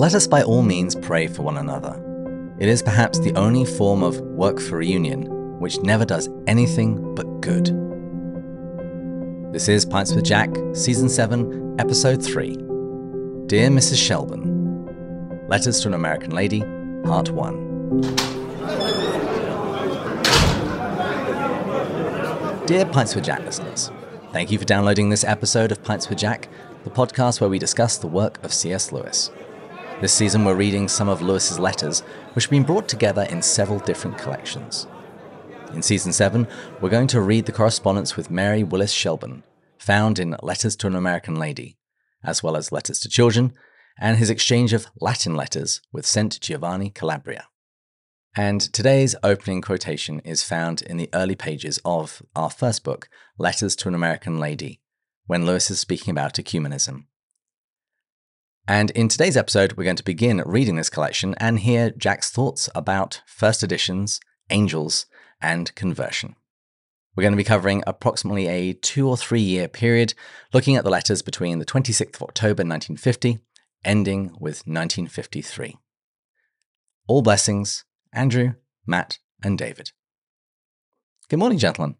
[0.00, 1.94] let us by all means pray for one another.
[2.58, 5.26] It is perhaps the only form of work for reunion
[5.60, 7.66] which never does anything but good.
[9.52, 12.56] This is Pints with Jack, Season 7, Episode 3.
[13.46, 13.98] Dear Mrs.
[13.98, 16.62] Shelburne, Letters to an American Lady,
[17.04, 18.00] Part 1.
[22.64, 23.90] Dear Pints with Jack listeners,
[24.32, 26.48] thank you for downloading this episode of Pints with Jack,
[26.84, 28.92] the podcast where we discuss the work of C.S.
[28.92, 29.30] Lewis.
[30.00, 32.00] This season, we're reading some of Lewis's letters,
[32.32, 34.86] which have been brought together in several different collections.
[35.74, 36.48] In season 7,
[36.80, 39.42] we're going to read the correspondence with Mary Willis Shelburne,
[39.76, 41.76] found in Letters to an American Lady,
[42.24, 43.52] as well as Letters to Children,
[43.98, 46.40] and his exchange of Latin letters with St.
[46.40, 47.48] Giovanni Calabria.
[48.34, 53.76] And today's opening quotation is found in the early pages of our first book, Letters
[53.76, 54.80] to an American Lady,
[55.26, 57.04] when Lewis is speaking about ecumenism.
[58.70, 62.70] And in today's episode, we're going to begin reading this collection and hear Jack's thoughts
[62.72, 65.06] about first editions, angels,
[65.42, 66.36] and conversion.
[67.16, 70.14] We're going to be covering approximately a two or three year period,
[70.52, 73.40] looking at the letters between the 26th of October 1950,
[73.84, 75.76] ending with 1953.
[77.08, 78.52] All blessings, Andrew,
[78.86, 79.90] Matt, and David.
[81.28, 81.96] Good morning, gentlemen.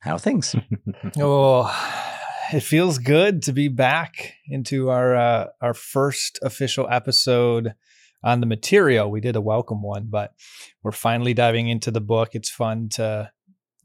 [0.00, 0.56] How are things?
[1.20, 2.07] oh,
[2.52, 7.74] it feels good to be back into our uh, our first official episode
[8.22, 9.10] on the material.
[9.10, 10.32] We did a welcome one, but
[10.82, 12.30] we're finally diving into the book.
[12.32, 13.30] It's fun to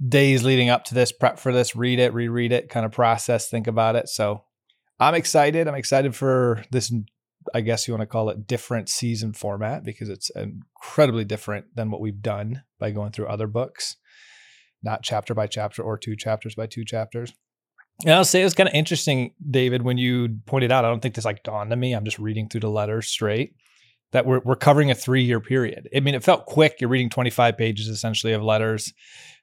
[0.06, 3.50] days leading up to this, prep for this, read it, reread it, kind of process,
[3.50, 4.10] think about it.
[4.10, 4.44] So
[5.00, 5.68] I'm excited.
[5.68, 6.92] I'm excited for this,
[7.54, 11.92] I guess you want to call it different season format because it's incredibly different than
[11.92, 13.98] what we've done by going through other books,
[14.82, 17.34] not chapter by chapter or two chapters by two chapters.
[18.02, 21.00] And I'll say it was kind of interesting, David, when you pointed out, I don't
[21.00, 21.94] think this like dawned on me.
[21.94, 23.56] I'm just reading through the letters straight
[24.12, 25.90] that we're, we're covering a three year period.
[25.96, 26.78] I mean, it felt quick.
[26.80, 28.94] You're reading 25 pages essentially of letters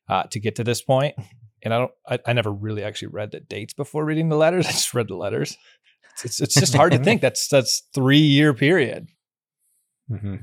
[0.08, 1.14] uh, to get to this point.
[1.62, 4.66] And I don't, I, I, never really actually read the dates before reading the letters.
[4.68, 5.56] I just read the letters.
[6.12, 9.08] It's, it's, it's just hard to think that's, that's three year period.
[10.10, 10.36] Mm-hmm.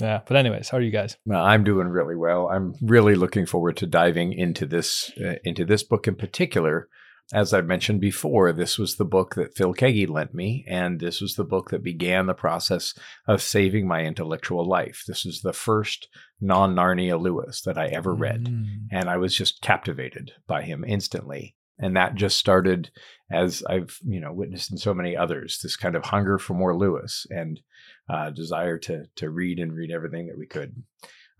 [0.00, 0.20] Yeah.
[0.26, 1.16] But anyways, how are you guys?
[1.24, 2.48] Well, I'm doing really well.
[2.48, 6.88] I'm really looking forward to diving into this, uh, into this book in particular
[7.32, 11.20] as I mentioned before, this was the book that Phil Keaggy lent me, and this
[11.20, 12.94] was the book that began the process
[13.26, 15.04] of saving my intellectual life.
[15.06, 16.08] This was the first
[16.40, 18.64] non Narnia Lewis that I ever read, mm.
[18.90, 21.54] and I was just captivated by him instantly.
[21.78, 22.90] And that just started
[23.30, 26.76] as I've you know witnessed in so many others this kind of hunger for more
[26.76, 27.60] Lewis and
[28.08, 30.82] uh, desire to to read and read everything that we could.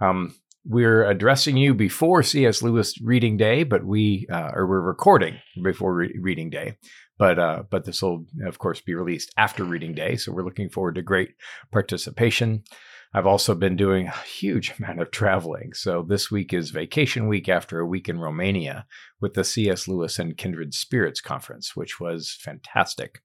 [0.00, 0.34] Um,
[0.64, 2.62] we're addressing you before C.S.
[2.62, 6.76] Lewis Reading Day, but we uh, or we're recording before re- Reading Day,
[7.18, 10.68] but uh, but this will of course be released after Reading Day, so we're looking
[10.68, 11.30] forward to great
[11.72, 12.64] participation.
[13.14, 15.72] I've also been doing a huge amount of traveling.
[15.72, 18.86] So this week is vacation week after a week in Romania
[19.20, 19.88] with the C.S.
[19.88, 23.22] Lewis and Kindred Spirits conference, which was fantastic.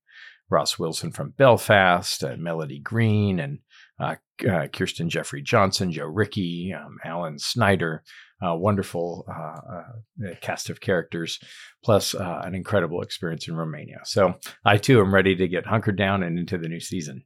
[0.54, 3.60] Ross Wilson from Belfast, uh, Melody Green, and
[4.00, 4.16] uh,
[4.50, 8.04] uh, Kirsten Jeffrey Johnson, Joe Ricke, um, Alan Snyder,
[8.42, 11.40] uh, wonderful uh, uh, cast of characters,
[11.84, 14.02] plus uh, an incredible experience in Romania.
[14.04, 17.24] So I too am ready to get hunkered down and into the new season.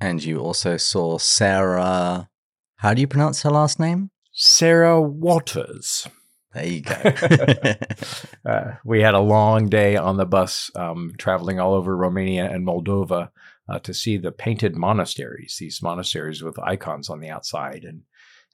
[0.00, 2.28] And you also saw Sarah.
[2.76, 4.10] How do you pronounce her last name?
[4.32, 6.06] Sarah Waters.
[6.54, 6.94] There you go.
[8.46, 12.66] uh, we had a long day on the bus um, traveling all over Romania and
[12.66, 13.30] Moldova
[13.68, 18.02] uh, to see the painted monasteries, these monasteries with icons on the outside and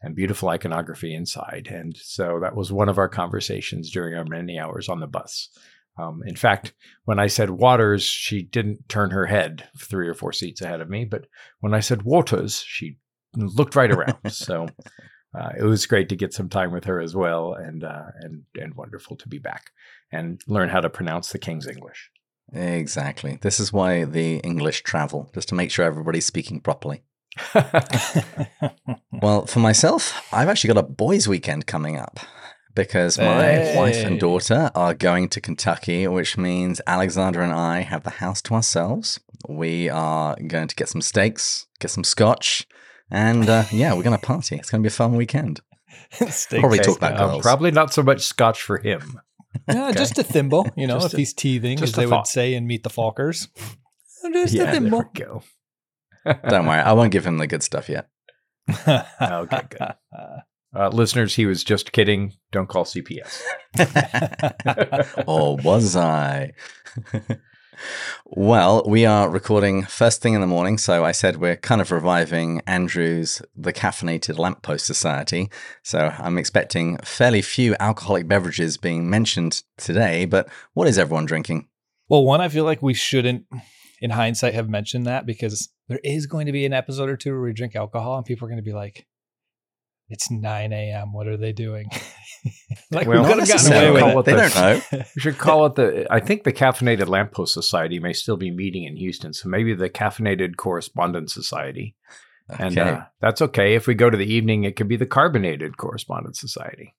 [0.02, 1.68] and beautiful iconography inside.
[1.70, 5.50] And so that was one of our conversations during our many hours on the bus.
[5.98, 6.72] Um, in fact,
[7.04, 10.88] when I said Waters, she didn't turn her head three or four seats ahead of
[10.88, 11.04] me.
[11.04, 11.26] But
[11.58, 12.96] when I said Waters, she
[13.36, 14.30] looked right around.
[14.30, 14.68] so
[15.34, 18.44] uh, it was great to get some time with her as well, and uh, and
[18.56, 19.70] and wonderful to be back
[20.10, 22.10] and learn how to pronounce the King's English.
[22.52, 23.38] Exactly.
[23.40, 27.02] This is why the English travel, just to make sure everybody's speaking properly.
[29.22, 32.18] well, for myself, I've actually got a boys' weekend coming up
[32.74, 33.76] because my hey.
[33.76, 38.42] wife and daughter are going to Kentucky, which means Alexander and I have the house
[38.42, 39.20] to ourselves.
[39.48, 42.66] We are going to get some steaks, get some scotch,
[43.10, 44.56] and uh, yeah, we're going to party.
[44.56, 45.60] It's going to be a fun weekend.
[46.50, 47.42] probably talk about girls.
[47.42, 49.20] Probably not so much scotch for him.
[49.68, 49.98] Yeah, okay.
[49.98, 52.66] just a thimble, you know, just if a, he's teething, as they would say in
[52.66, 53.48] Meet the Fockers.
[54.32, 55.02] Just yeah, a thimble.
[55.14, 55.32] There
[56.24, 56.48] we go.
[56.48, 58.08] Don't worry, I won't give him the good stuff yet.
[58.86, 59.94] okay, good.
[60.72, 62.34] Uh, listeners, he was just kidding.
[62.52, 63.42] Don't call CPS.
[65.26, 66.52] or was I?
[68.24, 71.90] well, we are recording first thing in the morning, so I said we're kind of
[71.90, 75.50] reviving Andrew's The Caffeinated Lamppost Society.
[75.82, 81.68] So I'm expecting fairly few alcoholic beverages being mentioned today, but what is everyone drinking?
[82.08, 83.46] Well, one, I feel like we shouldn't,
[84.00, 87.32] in hindsight, have mentioned that because there is going to be an episode or two
[87.32, 89.06] where we drink alcohol and people are going to be like,
[90.08, 91.12] it's 9 a.m.
[91.12, 91.88] What are they doing?
[92.90, 94.30] like well, we could have gotten away with it.
[94.30, 95.04] They don't know.
[95.16, 96.06] we should call it the.
[96.10, 99.90] I think the Caffeinated Lamppost Society may still be meeting in Houston, so maybe the
[99.90, 101.96] Caffeinated Correspondence Society.
[102.52, 102.64] Okay.
[102.64, 103.74] And uh, that's okay.
[103.74, 106.94] If we go to the evening, it could be the Carbonated Correspondence Society.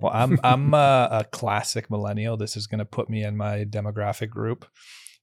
[0.00, 2.36] well, I'm I'm a, a classic millennial.
[2.36, 4.66] This is going to put me in my demographic group.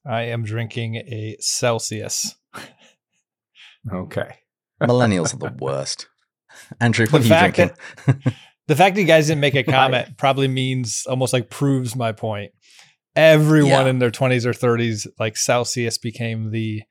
[0.06, 2.36] I am drinking a Celsius.
[3.94, 4.38] okay.
[4.82, 6.08] Millennials are the worst.
[6.80, 7.76] Andrew, what the are you drinking?
[8.06, 8.34] That,
[8.70, 12.12] the fact that you guys didn't make a comment probably means almost like proves my
[12.12, 12.52] point.
[13.16, 13.88] Everyone yeah.
[13.88, 16.84] in their 20s or 30s, like Celsius became the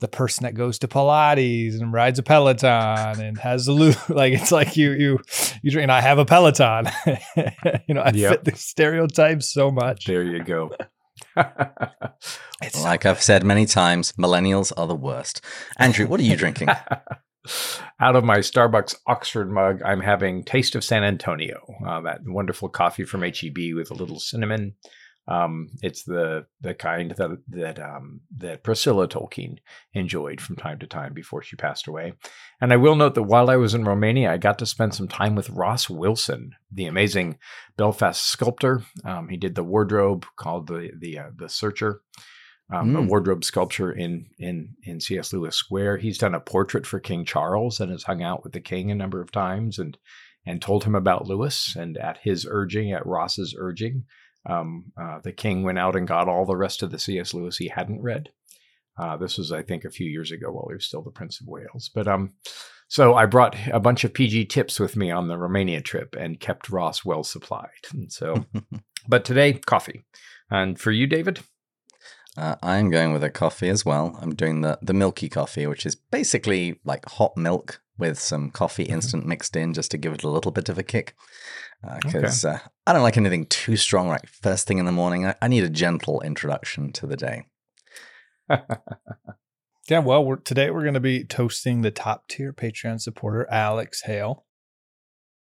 [0.00, 3.96] the person that goes to Pilates and rides a Peloton and has a loop.
[4.08, 5.18] Like it's like you you
[5.62, 5.84] you drink.
[5.84, 6.86] And I have a Peloton.
[7.88, 8.32] you know, I yep.
[8.32, 10.04] fit the stereotypes so much.
[10.04, 10.70] There you go.
[12.82, 15.40] like I've said many times, millennials are the worst.
[15.78, 16.68] Andrew, what are you drinking?
[18.00, 22.68] Out of my Starbucks Oxford mug, I'm having Taste of San Antonio, uh, that wonderful
[22.68, 24.74] coffee from HEB with a little cinnamon.
[25.28, 29.58] Um, it's the the kind that that um, that Priscilla Tolkien
[29.94, 32.14] enjoyed from time to time before she passed away.
[32.60, 35.06] And I will note that while I was in Romania, I got to spend some
[35.06, 37.38] time with Ross Wilson, the amazing
[37.76, 38.82] Belfast sculptor.
[39.04, 42.02] Um, he did the wardrobe called the the uh, the Searcher
[42.72, 42.98] um, mm.
[42.98, 45.32] a wardrobe sculpture in in in C.S.
[45.32, 45.98] Lewis Square.
[45.98, 48.94] He's done a portrait for King Charles and has hung out with the king a
[48.94, 49.98] number of times and
[50.46, 51.76] and told him about Lewis.
[51.76, 54.04] And at his urging, at Ross's urging,
[54.48, 57.34] um, uh, the king went out and got all the rest of the C.S.
[57.34, 58.30] Lewis he hadn't read.
[58.98, 61.40] Uh, this was, I think, a few years ago while he was still the Prince
[61.40, 61.90] of Wales.
[61.94, 62.32] But um,
[62.88, 66.40] so I brought a bunch of PG tips with me on the Romania trip and
[66.40, 67.70] kept Ross well supplied.
[67.92, 68.44] And so,
[69.08, 70.02] but today, coffee.
[70.50, 71.40] And for you, David?
[72.36, 74.18] Uh, I'm going with a coffee as well.
[74.20, 78.84] I'm doing the the milky coffee, which is basically like hot milk with some coffee
[78.84, 78.94] mm-hmm.
[78.94, 81.14] instant mixed in, just to give it a little bit of a kick.
[82.02, 82.56] Because uh, okay.
[82.56, 85.26] uh, I don't like anything too strong right first thing in the morning.
[85.26, 87.46] I, I need a gentle introduction to the day.
[89.88, 94.02] yeah, well, we're, today we're going to be toasting the top tier Patreon supporter, Alex
[94.02, 94.46] Hale.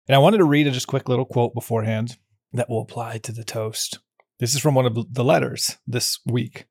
[0.07, 2.18] And I wanted to read a just quick little quote beforehand
[2.54, 4.00] that will apply to the toast.
[4.40, 6.66] This is from one of the letters this week.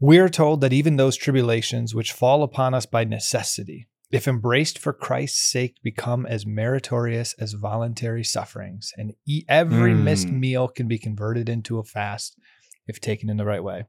[0.00, 4.78] We are told that even those tribulations which fall upon us by necessity, if embraced
[4.78, 9.14] for Christ's sake, become as meritorious as voluntary sufferings, and
[9.48, 10.02] every mm.
[10.04, 12.38] missed meal can be converted into a fast
[12.86, 13.86] if taken in the right way.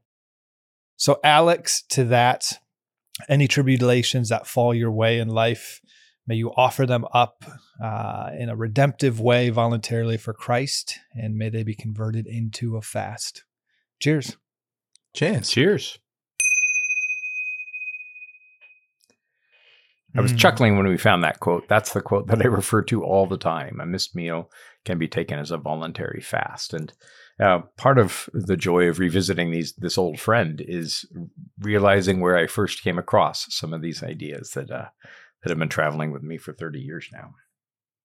[0.96, 2.58] So, Alex, to that,
[3.28, 5.80] any tribulations that fall your way in life,
[6.26, 7.44] may you offer them up
[7.82, 12.82] uh, in a redemptive way voluntarily for Christ, and may they be converted into a
[12.82, 13.44] fast.
[14.00, 14.36] Cheers.
[15.14, 15.50] Cheers.
[15.50, 15.98] Cheers.
[20.16, 20.38] I was mm.
[20.38, 21.68] chuckling when we found that quote.
[21.68, 23.78] That's the quote that I refer to all the time.
[23.80, 24.50] A missed meal
[24.84, 26.92] can be taken as a voluntary fast, and
[27.38, 31.04] uh, part of the joy of revisiting these this old friend is
[31.60, 34.86] realizing where I first came across some of these ideas that uh,
[35.42, 37.34] that have been traveling with me for thirty years now.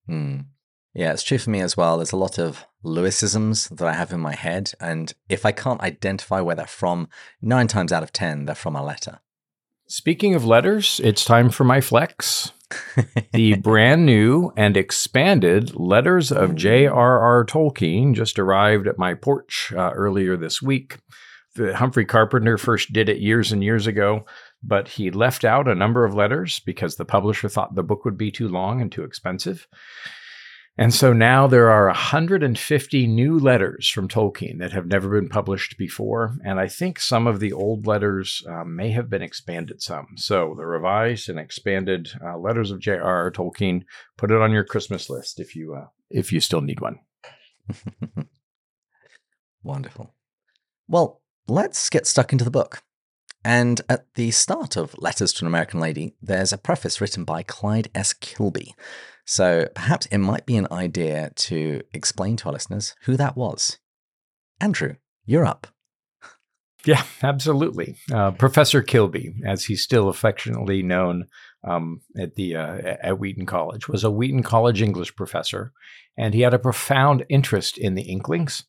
[0.10, 0.46] Mm.
[0.94, 1.98] Yeah, it's true for me as well.
[1.98, 5.82] There's a lot of Lewisisms that I have in my head, and if I can't
[5.82, 7.10] identify where they're from,
[7.42, 9.20] nine times out of ten, they're from a letter.
[9.88, 12.52] Speaking of letters, it's time for my flex.
[13.34, 17.46] the brand new and expanded Letters of J.R.R.
[17.46, 20.98] Tolkien just arrived at my porch uh, earlier this week.
[21.56, 24.26] The Humphrey Carpenter first did it years and years ago,
[24.64, 28.18] but he left out a number of letters because the publisher thought the book would
[28.18, 29.68] be too long and too expensive.
[30.78, 35.78] And so now there are 150 new letters from Tolkien that have never been published
[35.78, 36.36] before.
[36.44, 40.08] And I think some of the old letters uh, may have been expanded some.
[40.18, 43.32] So the revised and expanded uh, letters of J.R.R.
[43.32, 43.84] Tolkien,
[44.18, 47.00] put it on your Christmas list if you, uh, if you still need one.
[49.64, 50.14] Wonderful.
[50.90, 52.84] Well, let's get stuck into the book.
[53.46, 57.44] And at the start of Letters to an American Lady, there's a preface written by
[57.44, 58.12] Clyde S.
[58.12, 58.74] Kilby.
[59.24, 63.78] So perhaps it might be an idea to explain to our listeners who that was.
[64.60, 65.68] Andrew, you're up.
[66.88, 67.96] Yeah, absolutely.
[68.14, 71.26] Uh, Professor Kilby, as he's still affectionately known
[71.64, 75.74] um, at the uh, at Wheaton College, was a Wheaton College English professor,
[76.16, 78.66] and he had a profound interest in the Inklings.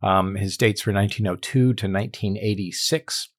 [0.00, 3.30] Um, his dates were 1902 to 1986.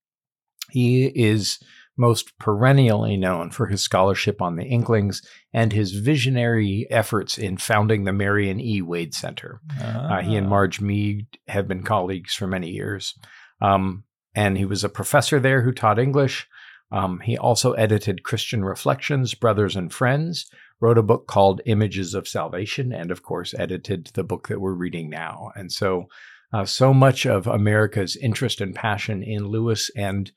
[0.71, 1.59] He is
[1.99, 5.21] most perennially known for his scholarship on the Inklings
[5.51, 8.81] and his visionary efforts in founding the Marion E.
[8.81, 9.61] Wade Center.
[9.81, 10.49] Uh, he and Ah.
[10.51, 13.15] Marge Mead have been colleagues for many years.
[13.61, 14.03] Um,
[14.35, 16.47] and he was a professor there who taught English.
[16.91, 20.45] Um, he also edited Christian Reflections, Brothers and Friends,
[20.79, 24.73] wrote a book called Images of Salvation, and of course, edited the book that we're
[24.73, 25.49] reading now.
[25.55, 26.05] And so,
[26.53, 30.31] uh, so much of America's interest and passion in Lewis and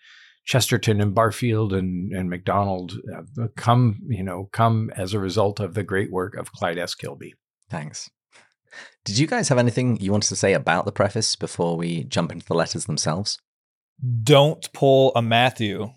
[0.44, 5.74] Chesterton and Barfield and, and MacDonald uh, come, you know, come as a result of
[5.74, 6.94] the great work of Clyde S.
[6.94, 7.34] Kilby.
[7.68, 8.10] Thanks.
[9.04, 12.32] Did you guys have anything you wanted to say about the preface before we jump
[12.32, 13.38] into the letters themselves?
[14.22, 15.90] Don't pull a Matthew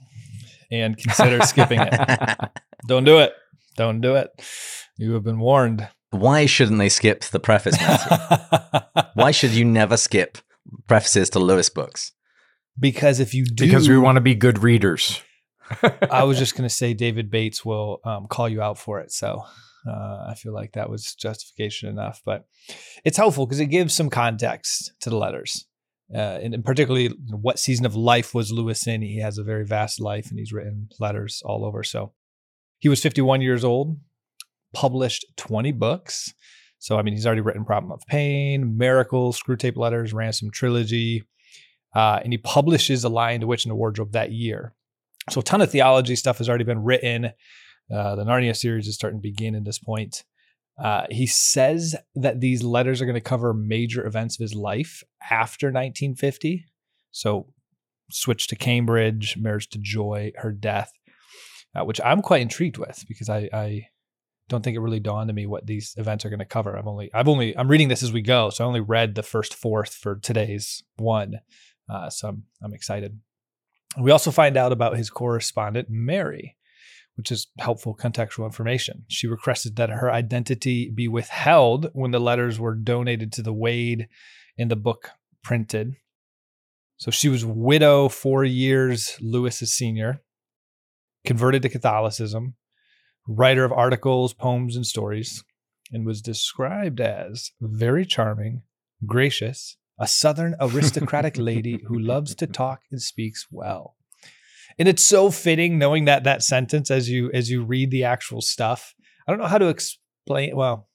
[0.72, 1.94] and consider skipping it.
[2.88, 3.34] Don't do it.
[3.76, 4.30] Don't do it.
[4.98, 5.88] You have been warned.
[6.12, 9.02] Why shouldn't they skip the preface, Matthew?
[9.14, 10.38] Why should you never skip
[10.88, 12.12] prefaces to Lewis books?
[12.80, 15.22] Because if you do, Because we want to be good readers.
[16.10, 19.12] I was just going to say David Bates will um, call you out for it.
[19.12, 19.44] So
[19.88, 22.22] uh, I feel like that was justification enough.
[22.25, 22.46] But
[23.06, 25.65] it's helpful because it gives some context to the letters.
[26.13, 29.01] Uh, and, and particularly what season of life was Lewis in?
[29.01, 31.84] He has a very vast life and he's written letters all over.
[31.84, 32.13] So
[32.80, 33.98] he was 51 years old,
[34.74, 36.34] published 20 books.
[36.80, 41.24] So, I mean, he's already written Problem of Pain, Miracles, Screwtape Letters, Ransom Trilogy.
[41.96, 44.74] Uh, and he publishes A Lion, the Witch, and the Wardrobe that year.
[45.30, 47.32] So a ton of theology stuff has already been written.
[47.94, 50.24] Uh, the Narnia series is starting to begin at this point.
[50.82, 55.04] Uh, he says that these letters are going to cover major events of his life
[55.30, 56.66] after 1950.
[57.12, 57.48] So
[58.10, 60.92] switch to Cambridge, marriage to Joy, her death,
[61.76, 63.88] uh, which I'm quite intrigued with because I, I
[64.50, 66.76] don't think it really dawned on me what these events are going to cover.
[66.76, 69.24] I'm only I've only I'm reading this as we go, so I only read the
[69.24, 71.40] first fourth for today's one.
[71.90, 73.20] Uh, so I'm I'm excited.
[74.00, 76.58] We also find out about his correspondent, Mary,
[77.16, 79.06] which is helpful contextual information.
[79.08, 84.08] She requested that her identity be withheld when the letters were donated to the Wade
[84.58, 85.12] and the book
[85.44, 85.96] printed.
[86.98, 90.22] So she was widow four years, Lewis is senior,
[91.25, 92.56] converted to Catholicism,
[93.28, 95.44] writer of articles, poems, and stories,
[95.92, 98.63] and was described as very charming,
[99.06, 103.95] gracious, a southern aristocratic lady who loves to talk and speaks well.
[104.77, 108.41] And it's so fitting knowing that that sentence as you as you read the actual
[108.41, 108.93] stuff.
[109.27, 110.89] I don't know how to explain well,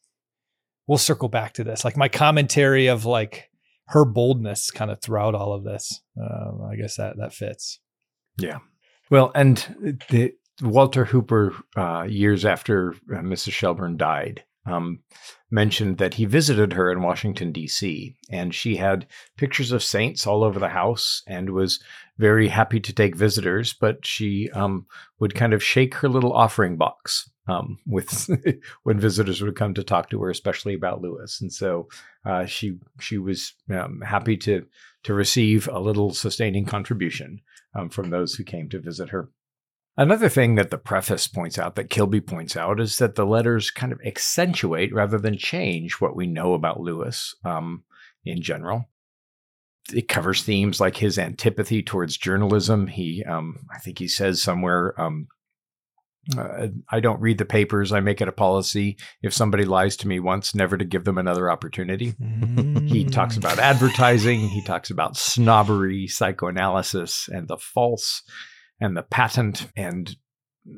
[0.86, 1.84] we'll circle back to this.
[1.84, 3.50] Like my commentary of like
[3.86, 6.02] her boldness kind of throughout all of this.
[6.20, 7.80] Um, I guess that that fits.
[8.38, 8.58] Yeah.
[9.10, 9.56] Well, and
[10.10, 13.52] the, Walter Hooper, uh, years after uh, Mrs.
[13.52, 15.00] Shelburne died, um,
[15.50, 19.06] mentioned that he visited her in Washington, D.C., and she had
[19.37, 21.80] pictures of saints all over the house and was
[22.18, 24.87] very happy to take visitors, but she um,
[25.20, 28.28] would kind of shake her little offering box um, with
[28.82, 31.40] when visitors would come to talk to her, especially about Lewis.
[31.40, 31.88] And so
[32.25, 34.66] uh, she she was um, happy to
[35.04, 37.40] to receive a little sustaining contribution
[37.75, 39.30] um, from those who came to visit her.
[39.99, 43.73] Another thing that the preface points out, that Kilby points out, is that the letters
[43.73, 47.83] kind of accentuate rather than change what we know about Lewis um,
[48.25, 48.85] in general.
[49.93, 52.87] It covers themes like his antipathy towards journalism.
[52.87, 55.26] He, um, I think he says somewhere, um,
[56.38, 57.90] uh, I don't read the papers.
[57.90, 61.19] I make it a policy if somebody lies to me once, never to give them
[61.19, 62.14] another opportunity.
[62.87, 63.38] He talks Mm.
[63.38, 64.40] about advertising.
[64.49, 68.23] He talks about snobbery, psychoanalysis, and the false
[68.80, 70.16] and the patent and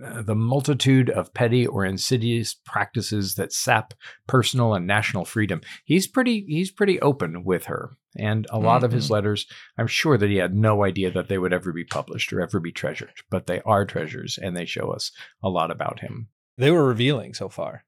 [0.04, 3.92] uh, the multitude of petty or insidious practices that sap
[4.26, 5.60] personal and national freedom.
[5.84, 7.96] He's pretty he's pretty open with her.
[8.16, 9.46] And a lot of his letters,
[9.78, 12.58] I'm sure that he had no idea that they would ever be published or ever
[12.58, 15.12] be treasured, but they are treasures and they show us
[15.44, 16.26] a lot about him.
[16.58, 17.84] They were revealing so far.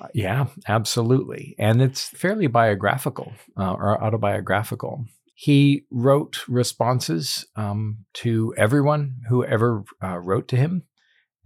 [0.00, 1.54] Uh, Yeah, absolutely.
[1.58, 5.04] And it's fairly biographical uh, or autobiographical.
[5.40, 10.82] He wrote responses um, to everyone who ever uh, wrote to him.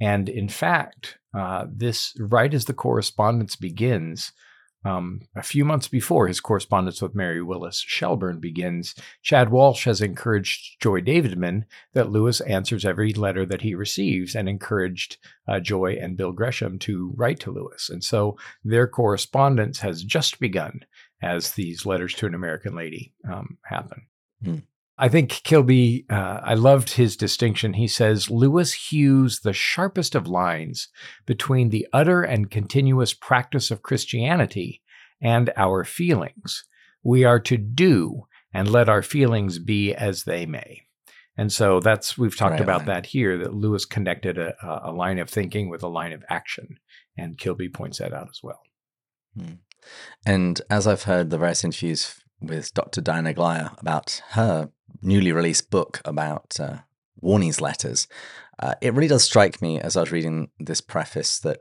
[0.01, 4.33] And in fact, uh, this right as the correspondence begins,
[4.83, 10.01] um, a few months before his correspondence with Mary Willis Shelburne begins, Chad Walsh has
[10.01, 15.99] encouraged Joy Davidman that Lewis answers every letter that he receives and encouraged uh, Joy
[16.01, 17.91] and Bill Gresham to write to Lewis.
[17.91, 20.81] And so their correspondence has just begun
[21.23, 24.03] as these letters to an American lady um, happen.
[24.45, 24.57] Hmm.
[24.99, 27.73] I think Kilby, uh, I loved his distinction.
[27.73, 30.89] He says Lewis hews the sharpest of lines
[31.27, 34.83] between the utter and continuous practice of Christianity
[35.21, 36.65] and our feelings.
[37.03, 40.83] We are to do and let our feelings be as they may.
[41.37, 42.89] And so that's we've talked Right about line.
[42.89, 46.23] that here that Lewis connected a, a a line of thinking with a line of
[46.29, 46.79] action,
[47.17, 48.61] and Kilby points that out as well.
[50.25, 53.01] And as I've heard the various interviews with Dr.
[53.01, 54.71] Diana Glyer about her
[55.01, 56.79] newly released book about uh,
[57.21, 58.09] Warnie's letters,
[58.59, 61.61] uh, it really does strike me as I was reading this preface that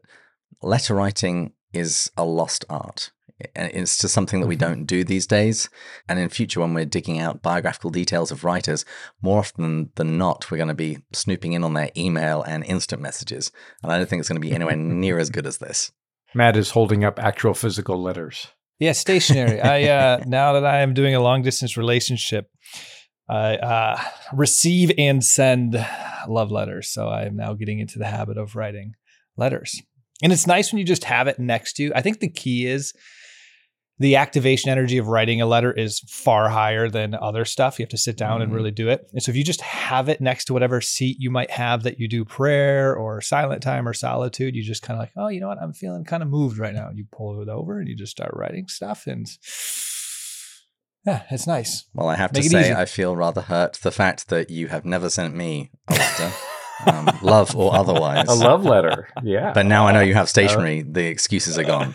[0.61, 3.11] letter writing is a lost art.
[3.55, 4.59] And it's just something that we Mhm.
[4.59, 5.67] don't do these days.
[6.07, 8.85] And in future, when we're digging out biographical details of writers,
[9.19, 13.01] more often than not, we're going to be snooping in on their email and instant
[13.01, 13.51] messages.
[13.81, 15.91] And I don't think it's going to be anywhere near as good as this.
[16.33, 18.47] Matt is holding up actual physical letters.
[18.79, 19.61] Yeah, stationary.
[19.61, 22.49] I uh, now that I am doing a long distance relationship,
[23.29, 24.01] I uh,
[24.33, 25.73] receive and send
[26.27, 26.89] love letters.
[26.89, 28.93] So I am now getting into the habit of writing
[29.37, 29.81] letters,
[30.23, 31.91] and it's nice when you just have it next to you.
[31.95, 32.93] I think the key is
[34.01, 37.77] the activation energy of writing a letter is far higher than other stuff.
[37.77, 38.55] You have to sit down and Mhm.
[38.55, 39.07] really do it.
[39.13, 41.99] And so if you just have it next to whatever seat you might have that
[41.99, 45.39] you do prayer or silent time or solitude, you just kind of like, oh, you
[45.39, 45.59] know what?
[45.61, 46.89] I'm feeling kind of moved right now.
[46.91, 49.05] You pull it over and you just start writing stuff.
[49.05, 49.27] And
[51.05, 51.85] yeah, it's nice.
[51.93, 52.73] Well, I have to Make it say, easy.
[52.73, 56.31] I feel rather hurt the fact that you have never sent me a letter,
[56.87, 58.27] um, love or otherwise.
[58.29, 59.09] A love letter.
[59.23, 59.51] Yeah.
[59.53, 60.81] But now I know you have stationery.
[60.81, 61.93] The excuses are gone.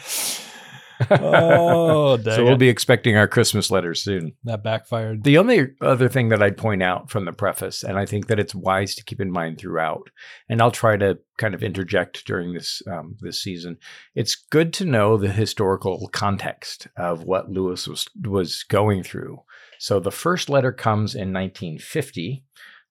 [1.10, 2.58] Oh, so we'll it.
[2.58, 4.32] be expecting our Christmas letters soon.
[4.44, 5.24] that backfired.
[5.24, 8.38] The only other thing that I'd point out from the preface, and I think that
[8.38, 10.10] it's wise to keep in mind throughout,
[10.48, 13.78] and I'll try to kind of interject during this um, this season.
[14.14, 19.42] It's good to know the historical context of what Lewis was was going through.
[19.78, 22.44] So the first letter comes in 1950,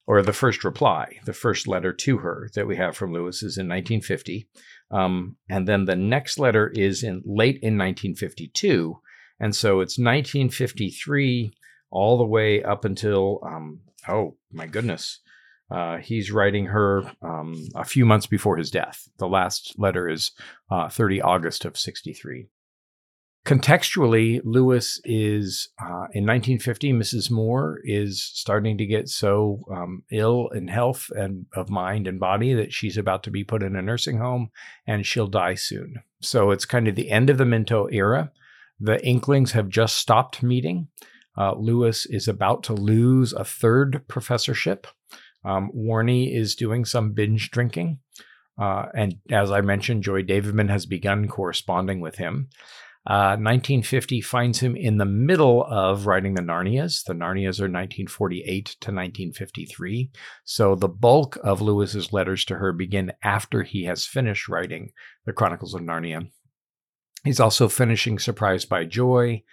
[0.08, 3.58] or the first reply, the first letter to her that we have from Lewis is
[3.58, 4.48] in 1950,
[4.92, 9.00] um, and then the next letter is in late in 1952.
[9.40, 11.54] And so it's 1953
[11.92, 15.20] all the way up until, um, oh my goodness,
[15.72, 19.08] uh, he's writing her um, a few months before his death.
[19.18, 20.32] The last letter is
[20.70, 22.48] uh, 30 August of 63.
[23.46, 26.94] Contextually, Lewis is uh, in 1950.
[26.94, 27.30] Mrs.
[27.30, 32.56] Moore is starting to get so um, ill in health and of mind and body
[32.56, 34.50] that she's about to be put in a nursing home,
[34.88, 35.98] and she'll die soon.
[36.22, 38.32] So it's kind of the end of the Minto era.
[38.80, 40.88] The Inklings have just stopped meeting.
[41.38, 44.88] Uh, Lewis is about to lose a third professorship.
[45.44, 48.00] Um, Warnie is doing some binge drinking.
[48.58, 52.50] Uh, and as I mentioned, Joy Davidman has begun corresponding with him.
[53.08, 57.04] Uh, 1950 finds him in the middle of writing the Narnias.
[57.04, 60.10] The Narnias are 1948 to 1953.
[60.44, 64.92] So the bulk of Lewis's letters to her begin after he has finished writing
[65.26, 66.32] the Chronicles of Narnia.
[67.24, 69.44] He's also finishing Surprised by Joy.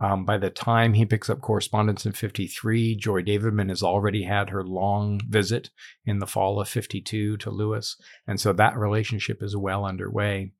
[0.00, 4.50] Um, by the time he picks up correspondence in 53, Joy Davidman has already had
[4.50, 5.70] her long visit
[6.04, 7.96] in the fall of 52 to Lewis.
[8.26, 10.52] And so that relationship is well underway.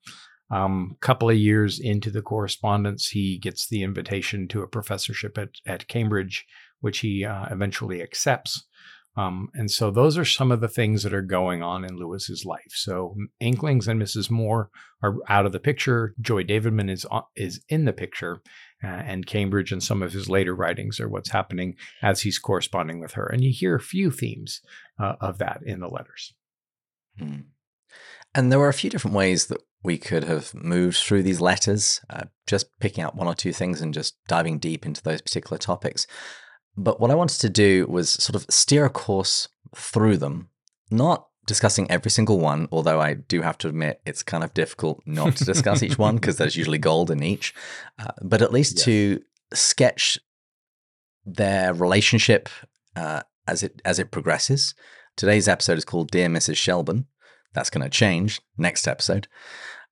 [0.52, 5.48] Um, couple of years into the correspondence, he gets the invitation to a professorship at,
[5.66, 6.46] at Cambridge,
[6.80, 8.66] which he uh, eventually accepts.
[9.16, 12.44] Um, and so those are some of the things that are going on in Lewis's
[12.46, 12.70] life.
[12.70, 14.30] So Inklings and Mrs.
[14.30, 14.70] Moore
[15.02, 16.14] are out of the picture.
[16.20, 18.40] Joy Davidman is is in the picture,
[18.82, 23.00] uh, and Cambridge and some of his later writings are what's happening as he's corresponding
[23.00, 23.26] with her.
[23.26, 24.62] And you hear a few themes
[24.98, 26.32] uh, of that in the letters.
[27.18, 27.40] Hmm.
[28.34, 32.00] And there were a few different ways that we could have moved through these letters,
[32.10, 35.58] uh, just picking out one or two things and just diving deep into those particular
[35.58, 36.06] topics.
[36.76, 40.48] But what I wanted to do was sort of steer a course through them,
[40.90, 45.02] not discussing every single one, although I do have to admit it's kind of difficult
[45.04, 47.52] not to discuss each one because there's usually gold in each,
[47.98, 48.84] uh, but at least Yes.
[48.84, 49.20] to
[49.52, 50.18] sketch
[51.24, 52.48] their relationship
[52.96, 54.74] uh, as it as it progresses.
[55.16, 56.56] Today's episode is called "Dear Mrs.
[56.56, 57.06] Shelburne."
[57.54, 59.28] That's going to change next episode.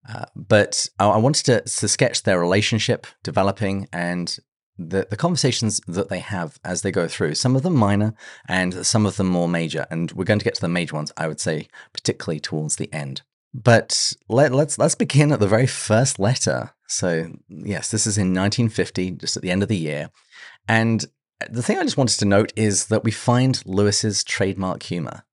[0.09, 4.39] Uh, but I, I wanted to, to sketch their relationship developing and
[4.79, 7.35] the, the conversations that they have as they go through.
[7.35, 8.15] Some of them minor
[8.49, 9.87] and some of them more major.
[9.91, 12.93] And we're going to get to the major ones, I would say, particularly towards the
[12.93, 13.23] end.
[13.53, 16.71] But let, let's let's begin at the very first letter.
[16.87, 20.11] So yes, this is in 1950, just at the end of the year,
[20.69, 21.05] and
[21.49, 25.25] the thing I just wanted to note is that we find Lewis's trademark humor.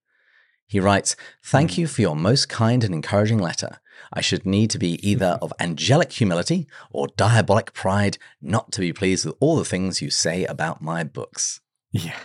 [0.67, 3.79] He writes, Thank you for your most kind and encouraging letter.
[4.13, 8.93] I should need to be either of angelic humility or diabolic pride not to be
[8.93, 11.61] pleased with all the things you say about my books.
[11.91, 12.15] Yeah.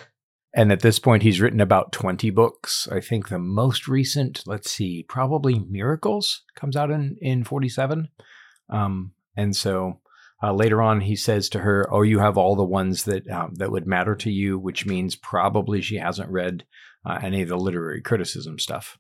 [0.55, 2.87] And at this point, he's written about 20 books.
[2.93, 8.09] I think the most recent, let's see, probably Miracles comes out in, in 47.
[8.69, 10.01] Um, and so
[10.45, 13.55] Uh, later on, he says to her, "Oh, you have all the ones that um,
[13.59, 16.65] that would matter to you," which means probably she hasn't read
[17.05, 18.99] uh, any of the literary criticism stuff.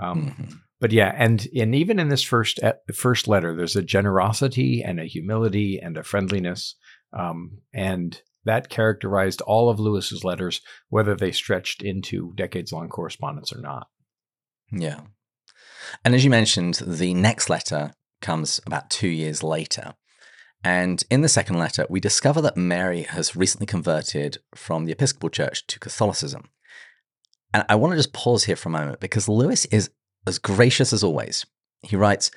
[0.00, 0.60] Um, Mhm.
[0.80, 2.60] But yeah, and and even in this first
[2.94, 6.76] first letter, there's a generosity and a humility and a friendliness,
[7.12, 13.52] um, and that characterized all of Lewis's letters, whether they stretched into decades long correspondence
[13.52, 13.88] or not.
[14.70, 15.00] Yeah.
[16.04, 19.94] And as you mentioned, the next letter comes about two years later.
[20.64, 25.30] And in the second letter, we discover that Mary has recently converted from the Episcopal
[25.30, 26.50] Church to Catholicism.
[27.54, 29.90] And I want to just pause here for a moment because Lewis is
[30.26, 31.46] as gracious as always.
[31.82, 32.30] He writes,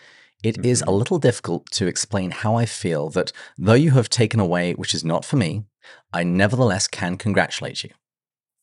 [0.44, 0.98] It is a Mhm.
[0.98, 5.04] little difficult to explain how I feel that though you have taken away which is
[5.04, 5.66] not for me,
[6.12, 7.92] I nevertheless can congratulate you.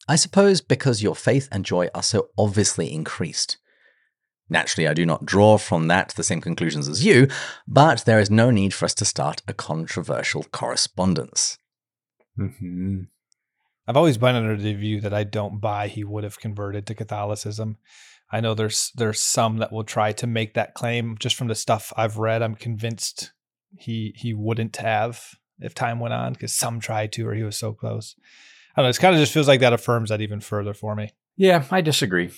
[0.09, 3.59] I suppose because your faith and joy are so obviously increased.
[4.49, 7.29] Naturally, I do not draw from that the same conclusions as you,
[7.69, 11.59] but there is no need for us to start a controversial correspondence.
[12.39, 13.03] Mm-hmm.
[13.89, 16.95] I've always been under the view that I don't buy he would have converted to
[16.95, 17.79] Catholicism.
[18.31, 21.55] I know there's there's some that will try to make that claim just from the
[21.55, 22.43] stuff I've read.
[22.43, 23.33] I'm convinced
[23.79, 25.25] he he wouldn't have
[25.61, 28.15] if time went on because some tried to or he was so close.
[28.77, 28.91] I don't know.
[28.91, 31.13] It kind of just feels like that affirms that even further for me.
[31.37, 32.31] Yeah, I disagree.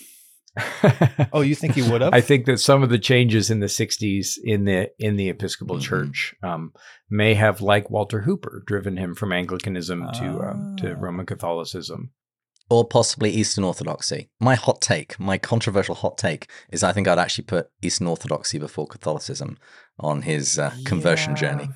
[1.32, 2.12] Oh, you think he would have?
[2.12, 5.76] I think that some of the changes in the '60s in the in the Episcopal
[5.76, 5.82] Mhm.
[5.82, 6.72] Church um,
[7.08, 10.96] may have, like Walter Hooper, driven him from Anglicanism to um, to Ah.
[10.98, 12.10] Roman Catholicism.
[12.68, 14.30] Or possibly Eastern Orthodoxy.
[14.38, 18.58] My hot take, my controversial hot take, is I think I'd actually put Eastern Orthodoxy
[18.58, 19.58] before Catholicism
[19.98, 21.68] on his uh, conversion journey.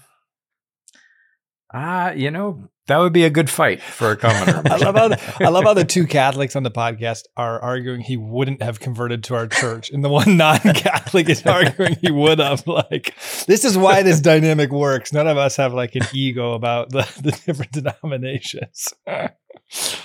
[1.76, 4.62] Ah, you know that would be a good fight for a commoner.
[4.70, 8.00] I love how the, I love how the two Catholics on the podcast are arguing
[8.00, 12.38] he wouldn't have converted to our church, and the one non-Catholic is arguing he would
[12.38, 12.66] have.
[12.66, 13.14] Like,
[13.46, 15.12] this is why this dynamic works.
[15.12, 18.92] None of us have like an ego about the, the different denominations.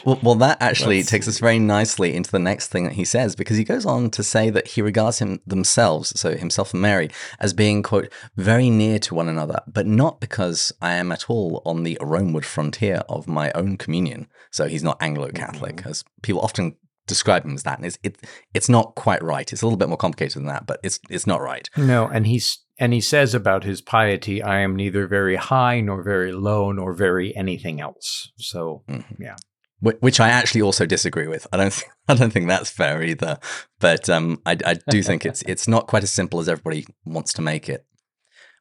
[0.06, 3.36] Well, well, that actually takes us very nicely into the next thing that he says,
[3.36, 7.10] because he goes on to say that he regards him themselves, so himself and Mary,
[7.40, 11.62] as being quote very near to one another, but not because I am at all
[11.66, 14.28] on the Romeward frontier of my own communion.
[14.52, 18.18] So he's not Anglo-Catholic, as people often describe him as that, and it's it,
[18.54, 19.52] it's not quite right.
[19.52, 21.70] It's a little bit more complicated than that, but it's it's not right.
[21.76, 26.02] no, and he's and he says about his piety, "I am neither very high nor
[26.04, 29.04] very low nor very anything else." So Mhm.
[29.20, 29.36] Yeah.
[29.82, 31.48] Wh- Which I actually also disagree with.
[31.52, 31.74] I don't.
[31.74, 33.40] Think, I don't think that's fair either.
[33.80, 37.34] But um, I, I do think it's it's not quite as simple as everybody wants
[37.34, 37.86] to make it.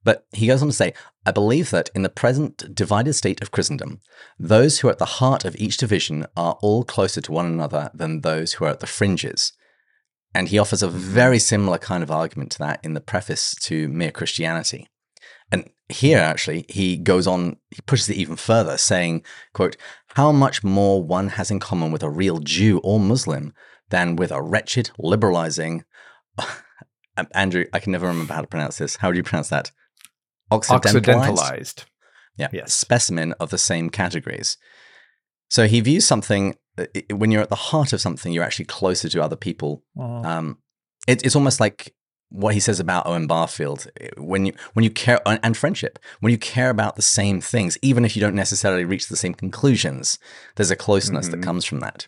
[0.05, 0.95] But he goes on to say,
[1.27, 4.01] I believe that in the present divided state of Christendom,
[4.39, 7.91] those who are at the heart of each division are all closer to one another
[7.93, 9.53] than those who are at the fringes.
[10.35, 13.89] And he offers a very similar kind of argument to that in the preface to
[13.89, 14.89] Mere Christianity.
[15.89, 19.25] Here, actually, he goes on, he pushes it even further, saying,
[19.55, 19.77] quote,
[20.15, 23.55] how much more one has in common with a real Jew or Muslim
[23.89, 25.85] than with a wretched, liberalizing,
[27.35, 28.97] Andrew, I can never remember how to pronounce this.
[28.97, 29.71] How do you pronounce that?
[30.51, 31.09] Occidentalized?
[31.09, 31.85] occidentalized.
[32.37, 32.75] Yeah, Yes.
[32.75, 34.57] specimen of the same categories.
[35.51, 39.09] So he views something, uh, when you're at the heart of something, you're actually closer
[39.09, 40.59] to other people um,
[41.09, 41.95] it, it's almost like
[42.31, 43.87] what he says about Owen Barfield
[44.17, 48.05] when you when you care and friendship when you care about the same things even
[48.05, 50.19] if you don't necessarily reach the same conclusions
[50.57, 51.45] there's a closeness that Mhm.
[51.45, 52.07] comes from that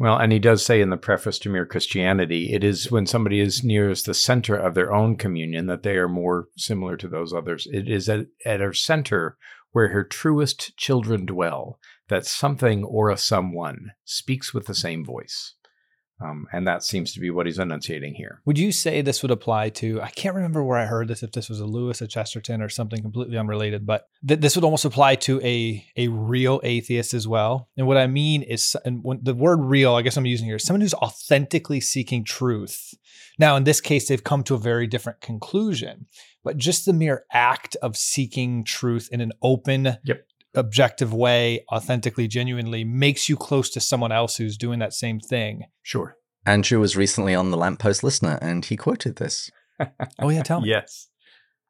[0.00, 3.40] Well, and he does say in the preface to Mere Christianity, it is when somebody
[3.40, 7.32] is nearest the center of their own communion that they are more similar to those
[7.32, 7.66] others.
[7.72, 9.36] It is at, at her center
[9.72, 11.80] where her truest children dwell
[12.10, 15.54] that something or a someone speaks with the same voice.
[16.20, 18.40] Um, and that seems to be what he's enunciating here.
[18.44, 20.02] would you say this would apply to?
[20.02, 21.22] I can't remember where I heard this.
[21.22, 24.64] If this was a Lewis, a Chesterton, or something completely unrelated, but th- this would
[24.64, 27.68] almost apply to a a real atheist as well.
[27.76, 30.56] And what I mean is, and when the word "real," I guess I'm using here,
[30.56, 32.94] is someone who's authentically seeking truth.
[33.38, 36.06] Now, in this case, they've come to a very different conclusion,
[36.42, 40.26] but just the mere act of seeking truth in an open, Yep.
[40.54, 45.64] Objective way, authentically, genuinely, makes you close to someone else who's doing that same thing.
[45.82, 46.16] Sure.
[46.46, 49.50] Andrew was recently on the Lamppost Listener and he quoted this
[50.18, 50.70] Oh yeah, tell me.
[50.70, 51.08] Yes.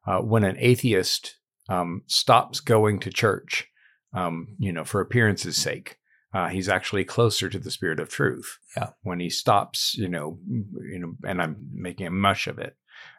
[0.07, 1.37] Uh, when an atheist
[1.67, 3.67] um, stops going to church,
[4.13, 5.97] um, you know, for appearance's sake,
[6.33, 8.57] uh, he's actually closer to the spirit of truth.
[8.77, 8.89] Yeah.
[9.01, 12.75] When he stops, you know, you know, and I'm making a mush of it.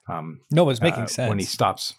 [0.08, 1.28] Um, No, it's making uh, sense.
[1.28, 1.94] when he stops.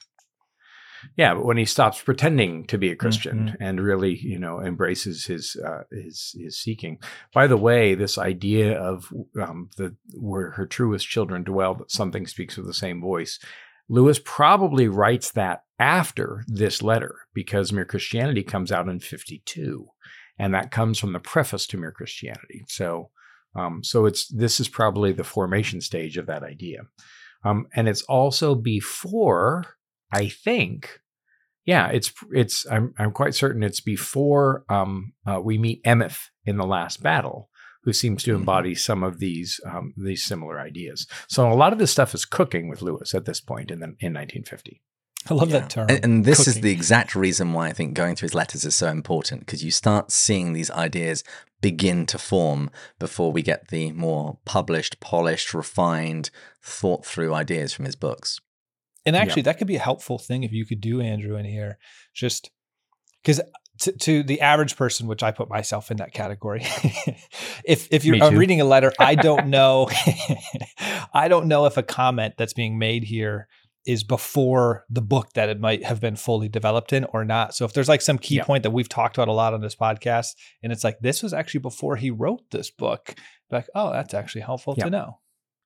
[1.18, 3.58] Yeah, but when he stops pretending to be a Christian Mhm.
[3.60, 7.00] and really, you know, embraces his uh, his his seeking.
[7.34, 9.12] By the way, this idea of
[9.42, 13.40] um, the where her truest children dwell, that something speaks with the same voice.
[13.90, 19.88] Lewis probably writes that after this letter because Mere Christianity comes out in 52
[20.40, 22.64] and that comes from the preface to Mere Christianity.
[22.68, 23.10] So
[23.54, 26.84] um, so it's this is probably the formation stage of that idea.
[27.44, 29.66] Um, and it's also before,
[30.12, 31.00] I think,
[31.65, 36.58] yeah, it's it's I'm I'm quite certain it's before um, uh, we meet Emeth in
[36.58, 37.50] the last battle,
[37.84, 38.41] who seems to mm-hmm.
[38.41, 41.08] embody some of these um, these similar ideas.
[41.28, 43.88] So a lot of this stuff is cooking with Lewis at this point in the,
[44.00, 44.82] in 1950.
[45.30, 45.60] I love yeah.
[45.60, 45.88] that term.
[45.89, 46.54] And, and this cooking.
[46.54, 49.63] is the exact reason why I think going through his letters is so important because
[49.63, 51.24] you start seeing these ideas
[51.62, 57.86] begin to form before we get the more published, polished, refined, thought through ideas from
[57.86, 58.39] his books.
[59.06, 59.46] And actually, yeah.
[59.46, 61.80] that could be a helpful thing if you could do Andrew in here,
[62.14, 62.52] just
[63.24, 63.42] because
[63.80, 66.62] to, to, the average person, which I put myself in that category,
[67.66, 69.90] if if you're reading a letter, I don't know,
[71.14, 73.48] I don't know if a comment that's being made here
[73.88, 77.56] is before the book that it might have been fully developed in or not.
[77.56, 78.44] So if there's like some key yeah.
[78.44, 81.34] point that we've talked about a lot on this podcast, and it's like this was
[81.34, 83.16] actually before he wrote this book,
[83.50, 84.84] like oh, that's actually helpful yeah.
[84.84, 85.20] to know.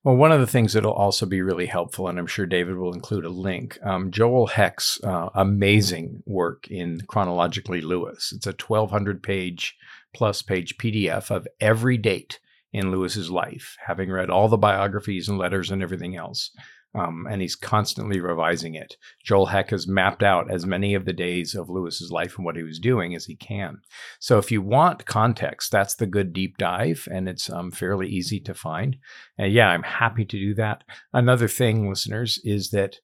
[0.05, 2.93] Well, one of the things that'll also be really helpful, and I'm sure David will
[2.93, 8.31] include a link, um, Joel Heck's uh, amazing work in Chronologically Lewis.
[8.31, 9.75] It's a 1,200 page
[10.13, 12.39] plus page PDF of every date
[12.71, 16.51] in Lewis's life, having read all the biographies and letters and everything else
[16.95, 18.95] um, and he's constantly revising it.
[19.23, 22.55] Joel Heck has mapped out as many of the days of Lewis's life and what
[22.55, 23.79] he was doing as he can.
[24.19, 28.39] So if you want context, that's the good deep dive, and it's um, fairly easy
[28.41, 28.97] to find.
[29.37, 30.83] And yeah, I'm happy to do that.
[31.13, 32.97] Another thing, listeners, is that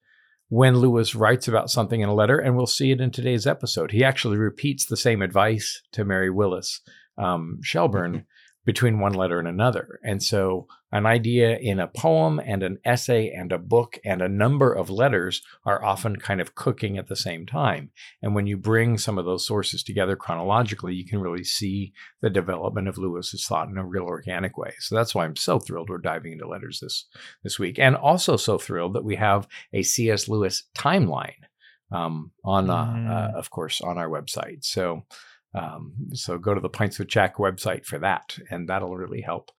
[0.47, 3.91] when Lewis writes about something in a letter, and we'll see it in today's episode,
[3.91, 6.81] he actually repeats the same advice to Mary Willis
[7.17, 8.25] um, Shelburne
[8.65, 9.99] between one letter and another.
[10.03, 14.27] And so, an idea in a poem and an essay and a book and a
[14.27, 17.91] number of letters are often kind of cooking at the same time.
[18.21, 22.29] And when you bring some of those sources together chronologically, you can really see the
[22.29, 24.73] development of Lewis's thought in a real organic way.
[24.79, 27.05] So that's why I'm so thrilled we're diving into letters this
[27.43, 30.27] this week, and also so thrilled that we have a C.S.
[30.27, 31.45] Lewis timeline
[31.91, 33.09] um, on, uh, mm.
[33.09, 34.63] uh, of course, on our website.
[34.65, 35.03] So.
[35.53, 39.51] Um, so go to the Pints with Jack website for that, and that'll really help.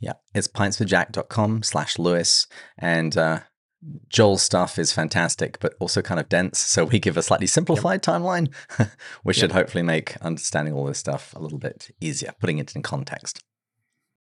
[0.00, 2.46] Yeah, it's pintswithjack.com slash Lewis.
[2.78, 3.40] And uh,
[4.08, 6.58] Joel's stuff is fantastic, but also kind of dense.
[6.58, 8.14] So we give a slightly simplified yep.
[8.16, 8.54] timeline,
[9.22, 9.42] which yep.
[9.42, 13.42] should hopefully make understanding all this stuff a little bit easier, putting it in context.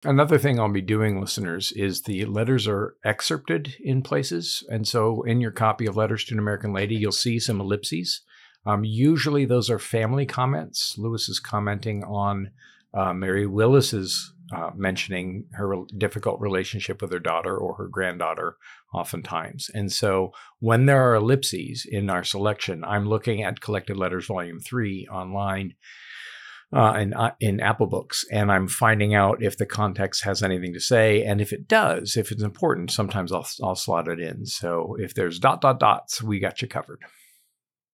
[0.04, 4.64] Another thing I'll be doing, listeners, is the letters are excerpted in places.
[4.70, 8.22] And so in your copy of Letters to an American Lady, you'll see some ellipses
[8.68, 10.96] um, usually those are family comments.
[10.98, 12.52] Lewis is commenting on
[12.94, 18.58] uh, Mary Willis's uh, mentioning her difficult relationship with her daughter or her granddaughter,
[18.94, 19.70] oftentimes.
[19.74, 24.60] And so when there are ellipses in our selection, I'm looking at Collected Letters Volume
[24.60, 25.74] 3 online.
[26.74, 30.74] Uh, in, uh, in Apple Books, and I'm finding out if the context has anything
[30.74, 34.46] to say, and if it does, if it's important, sometimes I'll I'll slot it in.
[34.46, 37.00] So if there's dot dot dots, we got you covered.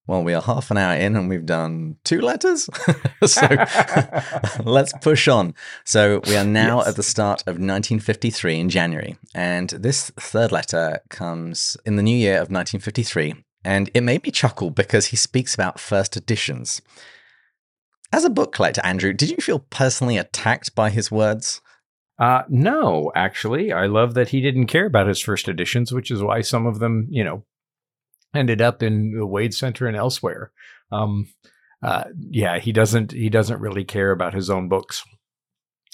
[0.06, 2.70] Well, we are half an hour in and we've done two letters.
[3.26, 3.48] so
[4.64, 5.54] let's push on.
[5.86, 6.90] So we are now yes.
[6.90, 9.16] at the start of 1953 in January.
[9.34, 13.36] And this third letter comes in the new year of 1953.
[13.64, 16.82] And it made me chuckle because he speaks about first editions.
[18.12, 21.62] As a book collector, Andrew, did you feel personally attacked by his words?
[22.20, 23.72] Uh, no, actually.
[23.72, 26.80] I love that he didn't care about his first editions, which is why some of
[26.80, 27.46] them, you know,
[28.34, 30.52] ended up in the Wade Center and elsewhere.
[30.92, 31.28] Um,
[31.82, 35.04] uh, yeah, he doesn't he doesn't really care about his own books.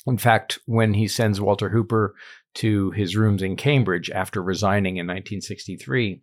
[0.06, 2.15] In fact, when he sends Walter Hooper
[2.56, 6.21] to his rooms in Cambridge after resigning in 1963,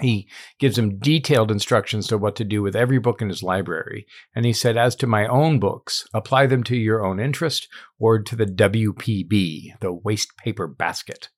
[0.00, 4.06] he gives him detailed instructions to what to do with every book in his library.
[4.34, 8.20] And he said, As to my own books, apply them to your own interest or
[8.20, 11.28] to the WPB, the waste paper basket.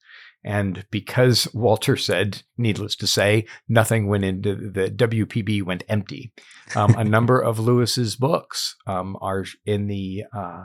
[0.46, 6.32] And because Walter said, needless to say, nothing went into the WPB went empty.
[6.76, 10.64] Um, a number of Lewis's books um, are in the uh,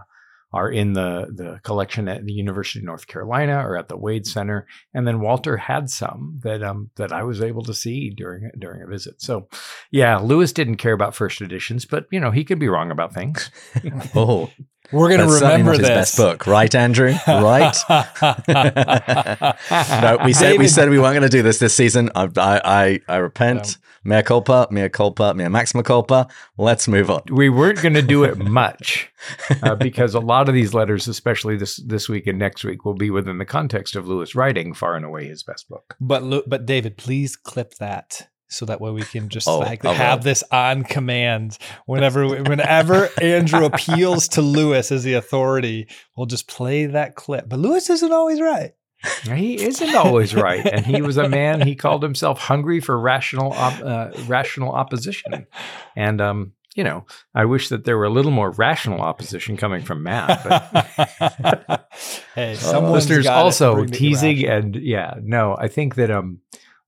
[0.54, 4.28] are in the the collection at the University of North Carolina or at the Wade
[4.28, 4.68] Center.
[4.94, 8.82] And then Walter had some that um that I was able to see during during
[8.82, 9.22] a visit.
[9.22, 9.48] So,
[9.92, 13.14] yeah, Lewis didn't care about first editions, but you know he could be wrong about
[13.14, 13.50] things.
[14.16, 14.50] oh,
[14.92, 15.90] We're gonna remember not his this.
[15.90, 17.14] best book, right, Andrew?
[17.28, 17.78] Right?
[20.02, 22.10] no, we said we said we weren't going to do this this season.
[22.14, 23.78] I I I, I repent.
[24.04, 26.28] Mea culpa, mea culpa, mea maxima culpa.
[26.58, 27.22] Let's move on.
[27.32, 29.12] we weren't going to do it much
[29.62, 32.96] uh, because a lot of these letters, especially this this week and next week, will
[32.96, 35.96] be within the context of Lewis writing far and away his best book.
[36.00, 39.90] But but David, please clip that so that way we can just Oh, like I
[39.90, 39.96] will.
[39.96, 45.88] have this on command whenever whenever Andrew appeals to Lewis as the authority,
[46.18, 47.48] we'll just play that clip.
[47.48, 48.72] But Lewis isn't always right.
[49.24, 51.62] He isn't always right, and he was a man.
[51.62, 55.48] He called himself hungry for rational op- uh, rational opposition,
[55.96, 59.82] and um, you know, I wish that there were a little more rational opposition coming
[59.82, 60.44] from Matt.
[60.44, 61.90] But
[62.36, 66.40] hey, Uh, listeners also teasing and yeah no i think that um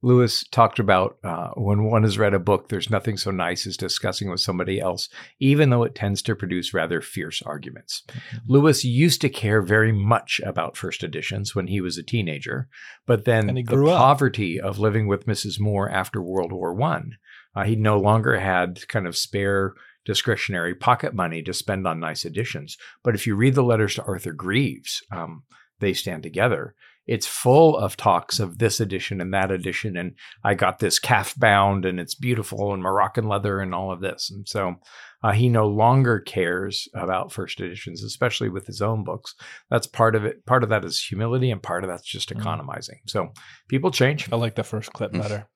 [0.04, 3.76] lewis talked about uh, when one has read a book there's nothing so nice as
[3.76, 8.38] discussing with somebody else even though it tends to produce rather fierce arguments Mm-hmm.
[8.54, 12.68] lewis used to care very much about first editions when he was a teenager
[13.08, 13.98] but then the up.
[13.98, 17.18] poverty of living with mrs moore after world war one
[17.56, 19.74] uh, he no longer had kind of spare
[20.06, 24.04] discretionary pocket money to spend on nice editions but if you read the letters to
[24.04, 25.44] arthur greeves um,
[25.84, 26.76] they stand together.
[27.06, 30.14] It's full of talks of this edition and that edition, and
[30.44, 34.32] I got this calf bound, and it's beautiful and Moroccan leather and all of this.
[34.32, 34.76] And so
[35.22, 39.36] uh, he no longer cares about first editions, especially with his own books.
[39.70, 40.46] That's part of it.
[40.46, 42.40] Part of that is humility, and part of that's just Mm.
[42.40, 43.00] economizing.
[43.08, 43.34] So
[43.68, 44.32] people change.
[44.32, 45.22] I like the first clip Mm.
[45.22, 45.48] better.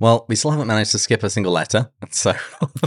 [0.00, 1.90] Well, we still haven't managed to skip a single letter.
[2.10, 2.34] So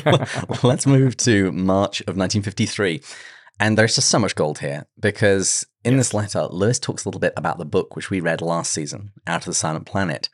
[0.63, 3.01] let's move to March of 1953.
[3.59, 7.19] And there's just so much gold here because in this letter, Lewis talks a little
[7.19, 10.29] bit about the book which we read last season, Out of the Silent Planet.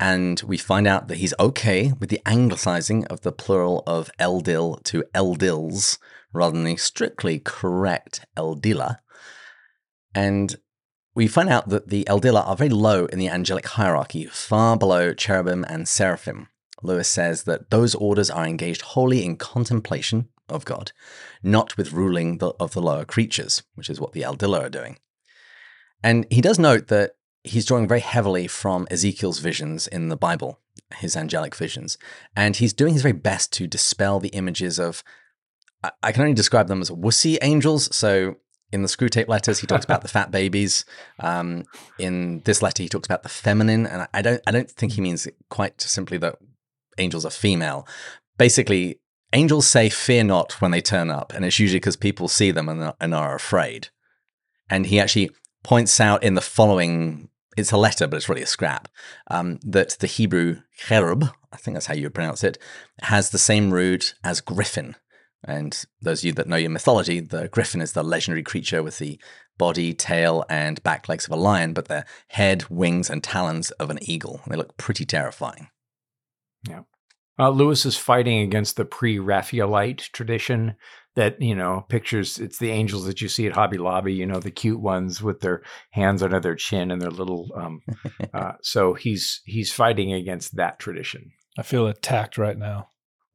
[0.00, 4.82] And we find out that he's okay with the anglicizing of the plural of Eldil
[4.84, 5.98] to Eldils
[6.32, 8.98] rather than the strictly correct Eldila.
[10.14, 10.56] And
[11.14, 15.12] we find out that the Eldila are very low in the angelic hierarchy, far below
[15.12, 16.48] cherubim and seraphim.
[16.82, 20.92] Lewis says that those orders are engaged wholly in contemplation of God,
[21.42, 24.98] not with ruling the, of the lower creatures, which is what the Eldila are doing.
[26.02, 27.12] And he does note that
[27.44, 30.60] he's drawing very heavily from Ezekiel's visions in the Bible,
[30.96, 31.98] his angelic visions,
[32.36, 35.02] and he's doing his very best to dispel the images of.
[35.82, 37.94] I- I can only describe them as wussy angels.
[37.94, 38.36] So
[38.72, 40.84] in the screwtape letters, he talks about the fat babies.
[41.20, 41.64] Um,
[41.98, 44.42] in this letter, he talks about the feminine, and I don't.
[44.46, 46.36] I don't think he means quite simply that
[46.98, 47.86] angels are female.
[48.36, 49.00] Basically,
[49.32, 52.68] angels say "fear not" when they turn up, and it's usually because people see them
[52.68, 53.88] and and are afraid.
[54.70, 55.30] And he actually
[55.64, 57.28] points out in the following.
[57.56, 58.88] It's a letter, but it's really a scrap.
[59.28, 62.56] Um, that the Hebrew cherub, I think that's how you would pronounce it,
[63.02, 64.94] has the same root as griffin.
[65.44, 68.98] And those of you that know your mythology, the griffin is the legendary creature with
[68.98, 69.20] the
[69.56, 73.90] body, tail, and back legs of a lion, but the head, wings, and talons of
[73.90, 74.40] an eagle.
[74.46, 75.68] They look pretty terrifying.
[77.38, 80.74] Uh, Lewis is fighting against the pre-Raphaelite tradition
[81.14, 82.38] that you know pictures.
[82.38, 84.14] It's the angels that you see at Hobby Lobby.
[84.14, 87.50] You know the cute ones with their hands under their chin and their little.
[87.56, 87.80] Um,
[88.34, 91.32] uh, so he's he's fighting against that tradition.
[91.58, 92.88] I feel attacked right now.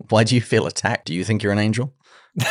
[0.09, 1.07] Why do you feel attacked?
[1.07, 1.93] Do you think you're an angel?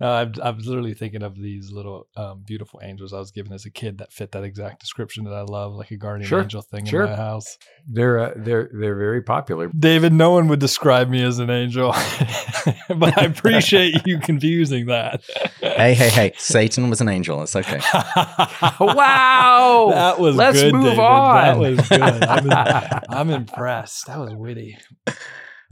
[0.00, 3.66] no, I'm, I'm literally thinking of these little um, beautiful angels I was given as
[3.66, 6.62] a kid that fit that exact description that I love, like a guardian Sure, angel
[6.62, 7.04] thing sure.
[7.04, 7.58] in my house.
[7.86, 9.68] They're uh, they're they're very popular.
[9.78, 11.92] David, no one would describe me as an angel,
[12.88, 15.22] but I appreciate you confusing that.
[15.60, 16.32] Hey, hey, hey!
[16.38, 17.42] Satan was an angel.
[17.42, 17.80] It's okay.
[18.80, 19.88] wow!
[19.92, 20.98] That was Let's good, move David.
[20.98, 21.34] on.
[21.44, 22.00] That was good.
[22.24, 24.06] I'm, in- I'm impressed.
[24.06, 24.78] That was witty.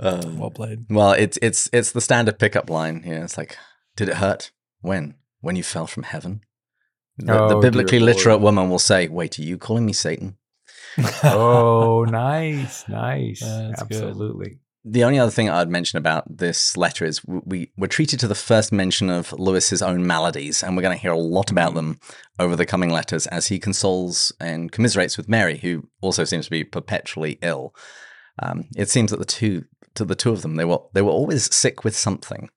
[0.01, 0.87] Uh, Well played.
[0.91, 3.23] well, it's it's it's the standard pickup line here.
[3.25, 3.57] It's like,
[3.99, 4.53] did it hurt?
[4.81, 5.15] When?
[5.41, 6.41] When you fell from heaven?
[7.19, 10.37] The, the Oh, dear biblically literate woman will say, "Wait, are you calling me Satan?"
[11.25, 14.03] oh, nice, nice, That's good.
[14.05, 14.61] absolutely.
[14.85, 18.35] The only other thing I'd mention about this letter is we were treated to the
[18.37, 21.99] first mention of Lewis's own maladies, and we're going to hear a lot about them
[22.39, 26.51] over the coming letters as he consoles and commiserates with Mary, who also seems to
[26.53, 27.75] be perpetually ill.
[28.41, 29.65] Um, it seems that the two,
[29.97, 32.49] to the two of them, they were they were always sick with something.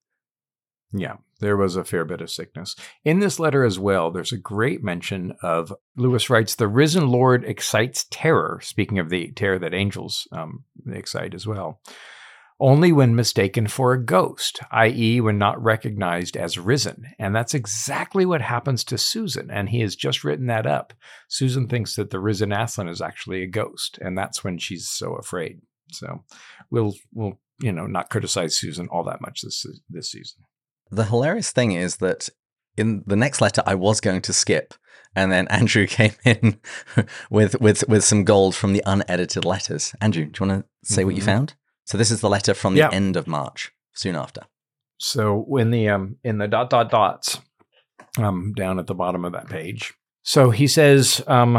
[0.93, 2.75] Yeah, there was a fair bit of sickness.
[3.05, 7.45] In this letter as well, there's a great mention of Lewis writes, The risen Lord
[7.45, 11.79] excites terror, speaking of the terror that angels um, excite as well,
[12.59, 17.05] only when mistaken for a ghost, i.e., when not recognized as risen.
[17.17, 19.49] And that's exactly what happens to Susan.
[19.49, 20.93] And he has just written that up.
[21.29, 25.15] Susan thinks that the risen Aslan is actually a ghost, and that's when she's so
[25.15, 25.61] afraid.
[25.91, 26.23] So
[26.69, 30.43] we'll, we'll, you know, not criticize Susan all that much this this season.
[30.91, 32.29] The hilarious thing is that
[32.77, 34.73] in the next letter, I was going to skip,
[35.15, 36.59] and then Andrew came in
[37.29, 39.93] with with with some gold from the unedited letters.
[40.01, 41.07] Andrew, do you want to say mm-hmm.
[41.07, 41.31] what you mm-hmm.
[41.31, 41.53] found?
[41.85, 42.89] So this is the letter from the yeah.
[42.91, 44.41] end of March, soon after.
[44.97, 47.39] So in the um in the dot dot dots,
[48.17, 49.93] um down at the bottom of that page.
[50.23, 51.57] So he says, um,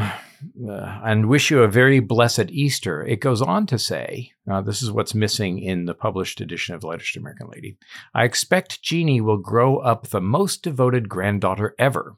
[0.68, 3.04] uh, and wish you a very blessed Easter.
[3.04, 6.84] It goes on to say, uh, this is what's missing in the published edition of
[6.84, 7.76] Letters to American Lady.
[8.14, 12.16] I expect Jeannie will grow up the most devoted granddaughter ever.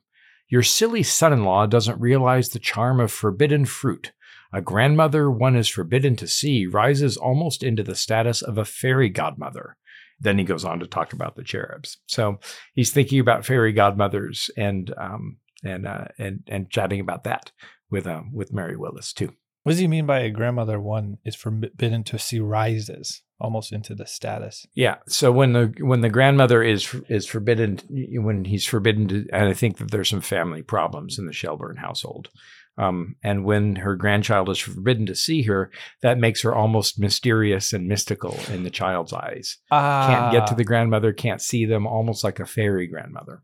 [0.49, 4.13] Your silly son in law doesn't realize the charm of forbidden fruit.
[4.53, 9.09] A grandmother one is forbidden to see rises almost into the status of a fairy
[9.09, 9.77] godmother.
[10.21, 11.99] Then he goes on to talk about the cherubs.
[12.07, 12.39] So
[12.73, 17.51] he's thinking about fairy godmothers and um, and uh, and and chatting about that
[17.91, 19.35] with um, with Mary Willis too.
[19.65, 23.95] What does he mean by a grandmother one is forbidden to see rises almost into
[23.95, 24.67] the status?
[24.75, 24.97] Yeah.
[25.09, 29.55] So when the when the grandmother is is forbidden when he's forbidden to, and I
[29.55, 32.29] think that there's some family problems in the Shelburne household.
[32.77, 35.71] Um, and when her grandchild is forbidden to see her,
[36.03, 39.59] that makes her almost mysterious and mystical in the child's eyes.
[39.71, 40.09] Ah.
[40.09, 43.43] Can't get to the grandmother, can't see them, almost like a fairy grandmother.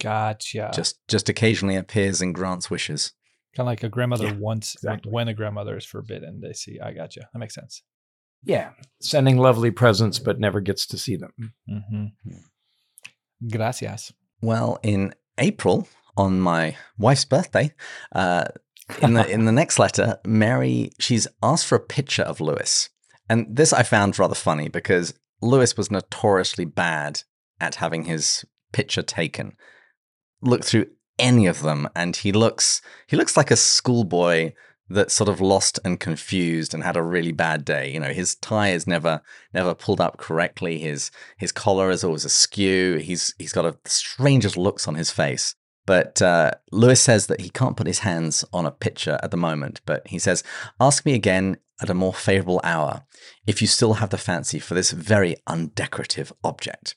[0.00, 0.72] Gotcha.
[0.74, 3.12] Just just occasionally appears and grants wishes.
[3.54, 5.12] Kind of like a grandmother yeah, once exactly.
[5.12, 6.80] when a grandmother is forbidden, they see.
[6.80, 7.22] I got you.
[7.32, 7.82] That makes sense.
[8.44, 11.32] Yeah, sending lovely presents, but never gets to see them.
[11.68, 13.48] Mm-hmm.
[13.50, 14.12] Gracias.
[14.40, 15.86] Well, in April,
[16.16, 17.72] on my wife's birthday,
[18.14, 18.46] uh,
[19.00, 22.90] in the in the next letter, Mary she's asked for a picture of Lewis,
[23.28, 27.22] and this I found rather funny because Lewis was notoriously bad
[27.60, 29.56] at having his picture taken.
[30.40, 30.86] Look through
[31.18, 34.52] any of them, and he looks he looks like a schoolboy
[34.88, 37.90] that sort of lost and confused and had a really bad day.
[37.90, 39.22] You know, his tie is never
[39.54, 40.78] never pulled up correctly.
[40.78, 42.96] His his collar is always askew.
[42.96, 45.54] He's he's got a strangest looks on his face.
[45.84, 49.36] But uh, Lewis says that he can't put his hands on a picture at the
[49.36, 49.80] moment.
[49.84, 50.44] But he says,
[50.78, 53.02] "Ask me again at a more favorable hour
[53.46, 56.96] if you still have the fancy for this very undecorative object."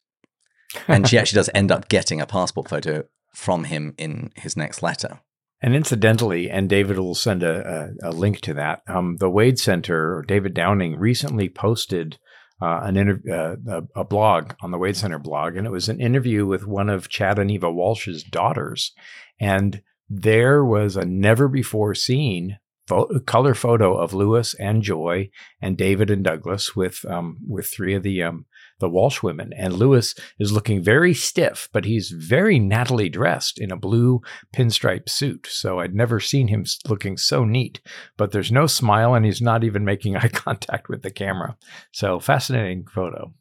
[0.87, 3.03] and she actually does end up getting a passport photo
[3.35, 5.19] from him in his next letter.
[5.61, 8.81] And incidentally, and David will send a, a, a link to that.
[8.87, 12.17] Um, the Wade Center, David Downing, recently posted
[12.61, 15.89] uh, an inter- uh, a, a, blog on the Wade Center blog, and it was
[15.89, 18.93] an interview with one of Chad and Eva Walsh's daughters,
[19.39, 22.57] and there was a never before seen
[22.87, 25.29] fo- color photo of Lewis and Joy
[25.61, 28.45] and David and Douglas with um, with three of the um,
[28.79, 29.53] the Walsh women.
[29.53, 34.21] And Lewis is looking very stiff, but he's very nattily dressed in a blue
[34.55, 35.47] pinstripe suit.
[35.49, 37.81] So I'd never seen him looking so neat.
[38.17, 41.57] But there's no smile, and he's not even making eye contact with the camera.
[41.91, 43.33] So fascinating photo.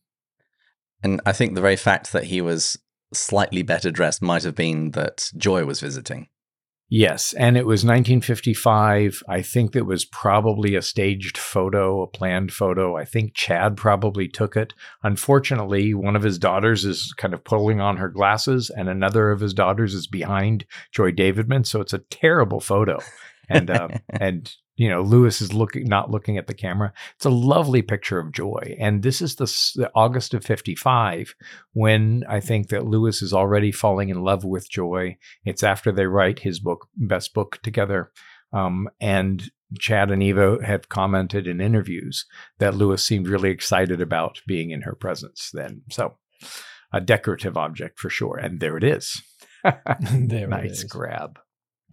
[1.02, 2.78] And I think the very fact that he was
[3.12, 6.28] slightly better dressed might have been that Joy was visiting.
[6.90, 9.22] Yes, and it was 1955.
[9.26, 12.96] I think it was probably a staged photo, a planned photo.
[12.96, 14.74] I think Chad probably took it.
[15.02, 19.40] Unfortunately, one of his daughters is kind of pulling on her glasses, and another of
[19.40, 21.66] his daughters is behind Joy Davidman.
[21.66, 23.00] So it's a terrible photo.
[23.48, 26.92] And um, and you know lewis is looking not looking at the camera.
[27.16, 29.44] It's a lovely picture of joy and this is the,
[29.76, 31.34] the, august of 55
[31.72, 35.16] when i think that lewis is already falling in love with joy.
[35.44, 38.10] It's after they write his book best book together
[38.52, 42.26] um, and chad and eva have commented in interviews
[42.58, 45.82] that lewis seemed really excited about being in her presence then.
[45.90, 46.16] So
[46.92, 49.22] a decorative object for sure and there it is.
[50.12, 51.38] There nice grab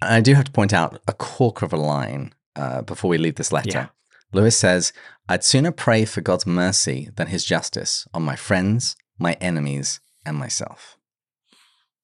[0.01, 3.35] I do have to point out a corker of a line uh, before we leave
[3.35, 3.69] this letter.
[3.69, 3.87] Yeah.
[4.33, 4.93] Lewis says,
[5.27, 10.37] I'd sooner pray for God's mercy than his justice on my friends, my enemies, and
[10.37, 10.97] myself.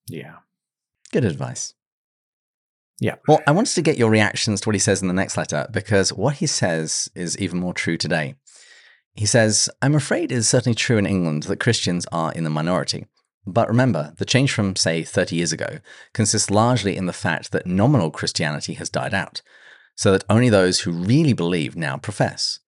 [0.07, 0.37] Yeah.
[1.11, 1.73] Good advice.
[2.99, 3.15] Yeah.
[3.27, 5.67] Well, I wanted to get your reactions to what he says in the next letter
[5.71, 8.35] because what he says is even more true today.
[9.13, 12.49] He says, I'm afraid it is certainly true in England that Christians are in the
[12.49, 13.05] minority.
[13.49, 15.79] But remember, the change from, say, 30 years ago
[16.13, 19.41] consists largely in the fact that nominal Christianity has died out,
[19.95, 22.59] so that only those who really believe now profess.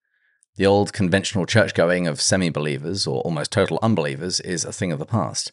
[0.55, 4.93] The old conventional church going of semi believers or almost total unbelievers is a thing
[4.93, 5.51] of the past.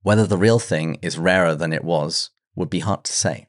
[0.00, 3.48] Whether the real thing is rarer than it was would be hard to say.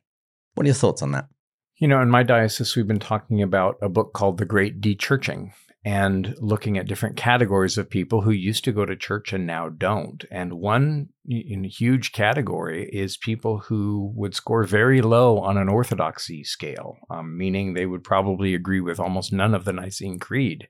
[0.54, 1.30] What are your thoughts on that?
[1.78, 5.54] You know, in my diocese, we've been talking about a book called The Great Dechurching
[5.86, 9.70] and looking at different categories of people who used to go to church and now
[9.70, 10.26] don't.
[10.32, 16.98] And one huge category is people who would score very low on an orthodoxy scale,
[17.12, 20.70] um, meaning they would probably agree with almost none of the Nicene Creed.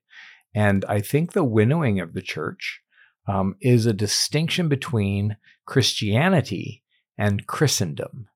[0.53, 2.82] And I think the winnowing of the church
[3.26, 6.84] um, is a distinction between Christianity
[7.18, 8.28] and Christendom.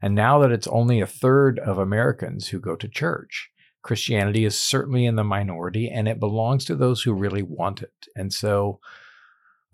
[0.00, 3.50] And now that it's only a third of Americans who go to church,
[3.82, 8.06] Christianity is certainly in the minority and it belongs to those who really want it.
[8.16, 8.80] And so,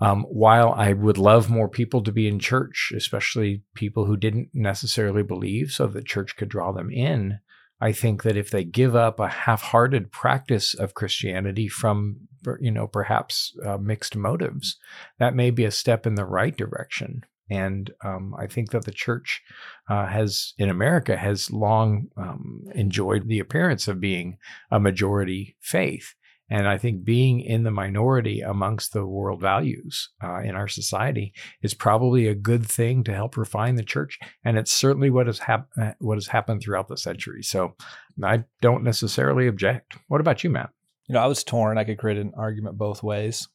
[0.01, 4.51] um, while I would love more people to be in church, especially people who didn't
[4.53, 7.39] necessarily believe, so that church could draw them in,
[7.81, 12.29] I think that if they give up a half-hearted practice of Christianity from,
[12.61, 14.79] you know, perhaps uh, mixed motives,
[15.19, 17.25] that may be a step in the right direction.
[17.51, 19.43] And um, I think that the church
[19.89, 24.39] uh, has, in America, has long um, enjoyed the appearance of being
[24.71, 26.15] a majority faith.
[26.51, 31.33] And I think being in the minority amongst the world values uh, in our society
[31.63, 34.19] is probably a good thing to help refine the church.
[34.45, 37.43] And it's certainly what has, hap- uh, what has happened throughout the century.
[37.43, 37.75] So
[38.23, 39.97] I don't necessarily object.
[40.09, 40.71] What about you, Matt?
[41.09, 41.79] You know, I was torn.
[41.79, 43.49] I could create an argument both ways.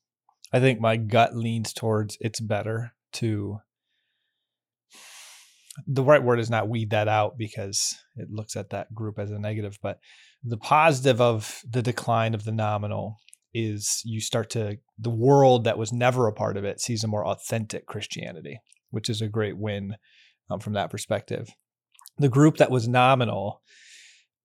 [0.51, 3.59] I think my gut leans towards it's better to
[5.87, 9.31] the right word is not weed that out because it looks at that group as
[9.31, 9.99] a negative, but
[10.43, 13.17] the positive of the decline of the nominal
[13.53, 17.07] is you start to the world that was never a part of it sees a
[17.07, 18.59] more authentic Christianity,
[18.91, 19.95] which is a great win
[20.49, 21.49] um, from that perspective.
[22.17, 23.61] The group that was nominal,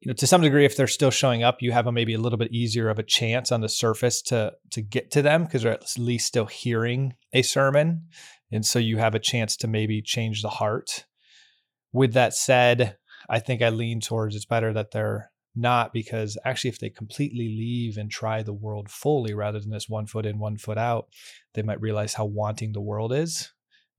[0.01, 2.19] you know, to some degree, if they're still showing up, you have a maybe a
[2.19, 5.63] little bit easier of a chance on the surface to to get to them because
[5.63, 8.07] they're at least still hearing a sermon,
[8.51, 11.05] and so you have a chance to maybe change the heart
[11.95, 12.97] with that said,
[13.31, 17.49] I think I lean towards it's better that they're not because actually, if they completely
[17.49, 21.07] leave and try the world fully rather than this one foot in, one foot out,
[21.55, 23.53] they might realize how wanting the world is.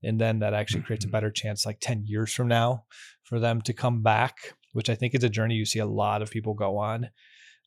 [0.04, 1.12] And then that actually creates a mm-hmm.
[1.12, 2.84] better chance, like 10 years from now,
[3.24, 4.36] for them to come back,
[4.74, 7.08] which I think is a journey you see a lot of people go on,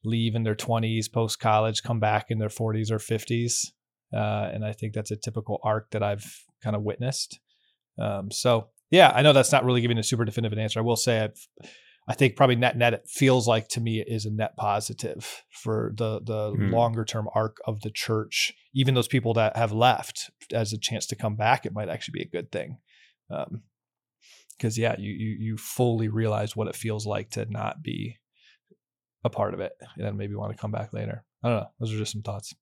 [0.05, 3.65] leave in their 20s, post college, come back in their 40s or 50s.
[4.13, 7.39] Uh, and I think that's a typical arc that I've kind of witnessed.
[7.97, 10.79] Um, so yeah, I know that's not really giving a super definitive answer.
[10.79, 11.47] I will say I've,
[12.07, 15.43] I think probably net net it feels like to me it is a net positive
[15.51, 16.71] for the the mm.
[16.71, 18.53] longer term arc of the church.
[18.73, 22.19] Even those people that have left as a chance to come back, it might actually
[22.19, 22.77] be a good thing.
[23.29, 23.61] Um,
[24.57, 28.17] because yeah, you, you you fully realize what it feels like to not be
[29.23, 31.23] a part of it, and then maybe want to come back later.
[31.43, 31.69] I don't know.
[31.79, 32.53] Those are just some thoughts.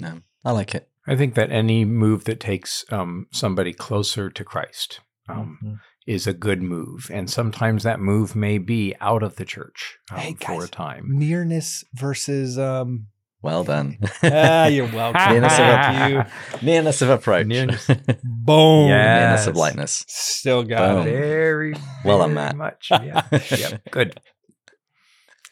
[0.00, 0.88] No, I like it.
[1.06, 5.00] I think that any move that takes um, somebody closer to Christ
[5.32, 5.74] um, mm-hmm.
[6.06, 7.10] is a good move.
[7.12, 10.68] And sometimes that move may be out of the church um, hey, guys, for a
[10.68, 11.06] time.
[11.08, 12.58] Nearness versus.
[12.58, 13.06] Um,
[13.42, 13.98] well done.
[14.22, 15.32] ah, you're welcome.
[15.32, 16.24] nearness, of, you.
[16.66, 17.46] nearness of approach.
[17.46, 17.86] Nearness.
[18.22, 18.88] Boom.
[18.88, 19.20] Yes.
[19.20, 20.04] Nearness of lightness.
[20.08, 21.06] Still got Boom.
[21.06, 21.10] it.
[21.10, 21.74] Very,
[22.04, 22.56] well done, Matt.
[22.56, 22.88] Much.
[22.90, 23.22] Yeah.
[23.32, 23.90] yep.
[23.90, 24.20] Good.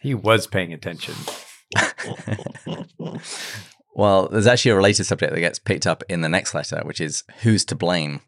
[0.00, 1.14] He was paying attention.
[3.94, 7.00] well, there's actually a related subject that gets picked up in the next letter, which
[7.00, 8.20] is who's to blame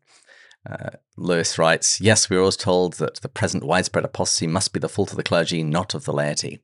[0.69, 4.81] uh, Lewis writes Yes, we are always told that the present widespread apostasy must be
[4.81, 6.61] the fault of the clergy, not of the laity.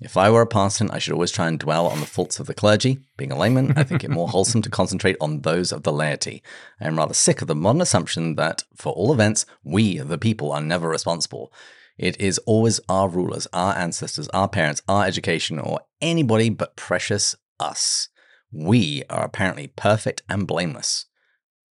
[0.00, 2.46] If I were a parson, I should always try and dwell on the faults of
[2.46, 3.00] the clergy.
[3.18, 6.42] Being a layman, I think it more wholesome to concentrate on those of the laity.
[6.80, 10.52] I am rather sick of the modern assumption that, for all events, we, the people,
[10.52, 11.52] are never responsible.
[11.98, 17.36] It is always our rulers, our ancestors, our parents, our education, or anybody but precious
[17.58, 18.08] us.
[18.50, 21.04] We are apparently perfect and blameless.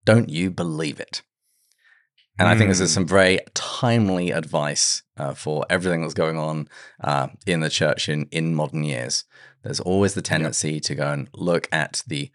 [0.04, 1.22] Don't you believe it?
[2.38, 2.52] And mm.
[2.52, 2.94] I think this is hmm.
[2.94, 6.68] some very timely advice uh, for everything that's going on
[7.02, 9.24] uh, in the church in, in modern years.
[9.62, 12.30] There's always the tendency to go and look at the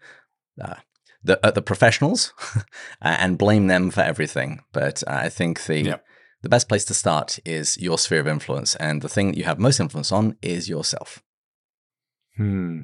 [0.60, 0.74] uh,
[1.22, 2.34] the, the professionals
[3.00, 4.62] and blame them for everything.
[4.72, 6.00] But I think the
[6.42, 9.44] the best place to start is your sphere of influence, and the thing that you
[9.44, 11.22] have most influence on is yourself.
[12.36, 12.82] Hmm.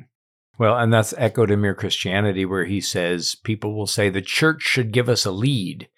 [0.58, 4.62] Well, and that's echoed in Mere Christianity, where he says people will say the church
[4.62, 5.88] should give us a lead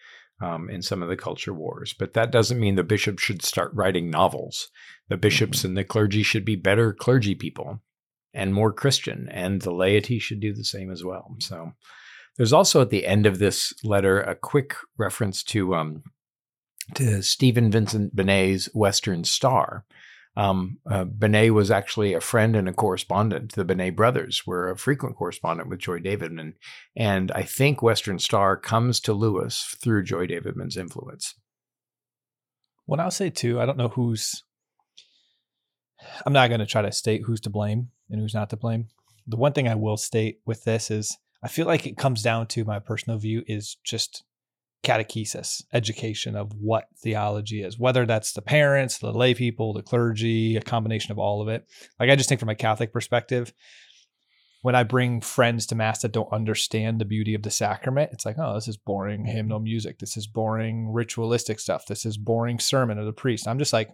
[0.42, 1.94] um, in some of the culture wars.
[1.96, 4.68] But that doesn't mean the bishops should start writing novels.
[5.08, 5.68] The bishops mm-hmm.
[5.68, 7.80] and the clergy should be better clergy people
[8.34, 11.36] and more Christian, and the laity should do the same as well.
[11.38, 11.72] So
[12.36, 16.02] there's also at the end of this letter a quick reference to um,
[16.94, 19.84] to Stephen Vincent Benet's Western Star,
[20.36, 23.52] um, uh, Benet was actually a friend and a correspondent.
[23.52, 26.54] The Benet brothers were a frequent correspondent with Joy Davidman.
[26.96, 31.34] And I think Western Star comes to Lewis through Joy Davidman's influence.
[32.86, 34.42] Well, I'll say too, I don't know who's,
[36.24, 38.88] I'm not going to try to state who's to blame and who's not to blame.
[39.26, 42.46] The one thing I will state with this is I feel like it comes down
[42.48, 44.24] to my personal view is just
[44.82, 50.56] catechesis, education of what theology is, whether that's the parents, the lay people, the clergy,
[50.56, 51.66] a combination of all of it.
[52.00, 53.52] Like I just think from a Catholic perspective,
[54.62, 58.24] when I bring friends to mass that don't understand the beauty of the sacrament, it's
[58.24, 59.98] like, oh, this is boring hymnal music.
[59.98, 61.86] This is boring ritualistic stuff.
[61.86, 63.48] This is boring sermon of the priest.
[63.48, 63.90] I'm just like,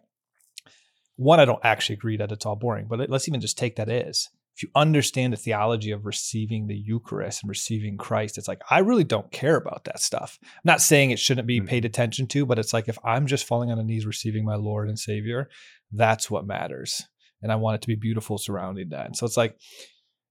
[1.16, 3.88] one, I don't actually agree that it's all boring, but let's even just take that
[3.88, 4.28] as
[4.58, 8.80] if you understand the theology of receiving the Eucharist and receiving Christ, it's like, I
[8.80, 10.36] really don't care about that stuff.
[10.42, 11.68] I'm not saying it shouldn't be mm-hmm.
[11.68, 14.56] paid attention to, but it's like, if I'm just falling on the knees receiving my
[14.56, 15.48] Lord and Savior,
[15.92, 17.04] that's what matters.
[17.40, 19.06] And I want it to be beautiful surrounding that.
[19.06, 19.56] And so it's like,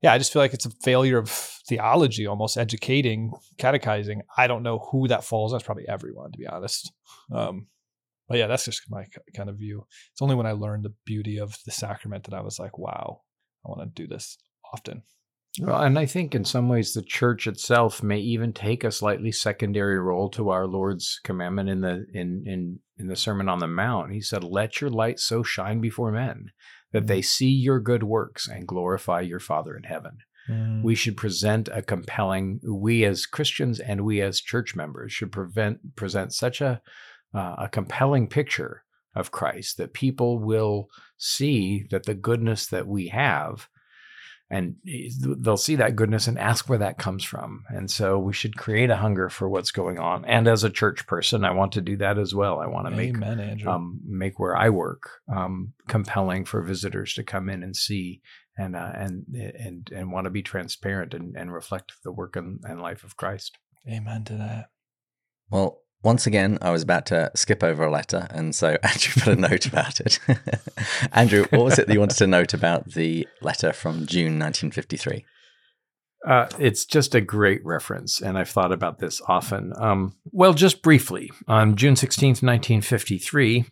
[0.02, 4.24] yeah, I just feel like it's a failure of theology, almost educating, catechizing.
[4.38, 5.54] I don't know who that falls.
[5.54, 6.92] That's probably everyone, to be honest.
[7.34, 7.68] Um,
[8.28, 9.06] but yeah, that's just my
[9.38, 9.86] kind of view.
[10.12, 13.22] It's only when I learned the beauty of the sacrament that I was like, wow,
[13.68, 14.38] I want to do this
[14.74, 15.04] often.
[15.60, 19.32] Well, and I think in some ways the church itself may even take a slightly
[19.32, 23.68] secondary role to our Lord's commandment in the in in in the Sermon on the
[23.68, 24.12] Mount.
[24.12, 26.52] He said, "Let your light so shine before men
[26.92, 30.84] that they see your good works and glorify your Father in heaven." Mm.
[30.84, 32.60] We should present a compelling.
[32.64, 36.82] We as Christians and we as church members should prevent present such a
[37.34, 38.84] uh, a compelling picture
[39.20, 43.68] of Christ, that people will see that the goodness that we have,
[44.50, 44.76] and
[45.42, 47.64] they'll see that goodness and ask where that comes from.
[47.70, 50.24] And so we should create a hunger for what's going on.
[50.26, 52.60] And as a church person, I want to do that as well.
[52.60, 53.16] I want to make
[53.68, 58.22] um, make where I work um, compelling for visitors to come in and see.
[58.60, 62.60] And, uh, and and and want to be transparent and, and reflect the work and,
[62.64, 63.56] and life of Christ.
[63.88, 64.70] Amen to that.
[65.52, 69.38] Well, once again, I was about to skip over a letter, and so Andrew put
[69.38, 70.20] a note about it.
[71.12, 75.26] Andrew, what was it that you wanted to note about the letter from June 1953?
[76.28, 79.74] Uh, it's just a great reference, and I've thought about this often.
[79.78, 83.66] Um, well, just briefly, on June 16th, 1953,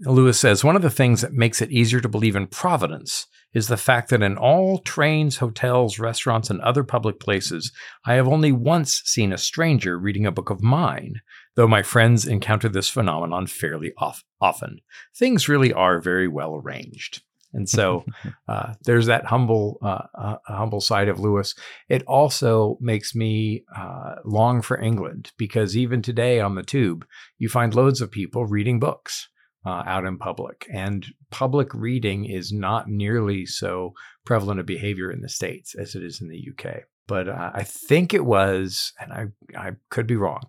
[0.00, 3.68] Lewis says one of the things that makes it easier to believe in providence is
[3.68, 7.72] the fact that in all trains, hotels, restaurants, and other public places,
[8.04, 11.20] I have only once seen a stranger reading a book of mine,
[11.58, 14.78] though my friends encounter this phenomenon fairly off- often.
[15.16, 17.22] Things really are very well arranged.
[17.52, 18.04] And so
[18.48, 21.56] uh, there's that humble, uh, uh, humble side of Lewis.
[21.88, 27.04] It also makes me uh, long for England because even today on the tube,
[27.38, 29.28] you find loads of people reading books
[29.66, 30.64] uh, out in public.
[30.72, 33.94] And public reading is not nearly so
[34.24, 36.82] prevalent a behavior in the States as it is in the UK.
[37.08, 39.26] But uh, I think it was, and I,
[39.58, 40.42] I could be wrong,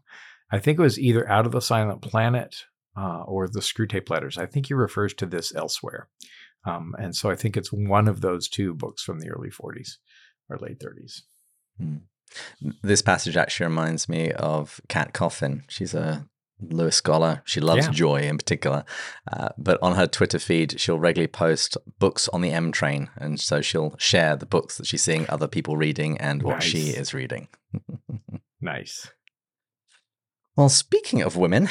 [0.51, 2.55] I think it was either Out of the Silent Planet
[2.97, 4.37] uh, or the Screwtape Letters.
[4.37, 6.07] I think he refers to this elsewhere.
[6.65, 9.97] Um, and so I think it's one of those two books from the early 40s
[10.49, 11.21] or late 30s.
[11.77, 11.97] Hmm.
[12.83, 15.63] This passage actually reminds me of Cat Coffin.
[15.67, 16.27] She's a
[16.61, 17.41] Lewis scholar.
[17.45, 17.91] She loves yeah.
[17.91, 18.83] joy in particular.
[19.31, 23.09] Uh, but on her Twitter feed, she'll regularly post books on the M train.
[23.17, 26.63] And so she'll share the books that she's seeing other people reading and what nice.
[26.65, 27.47] she is reading.
[28.61, 29.11] nice.
[30.59, 31.69] Well, speaking of women.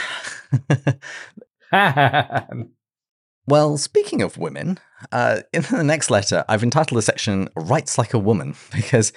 [3.46, 4.78] well, speaking of women,
[5.12, 9.12] uh, in the next letter, I've entitled the section Writes Like a Woman because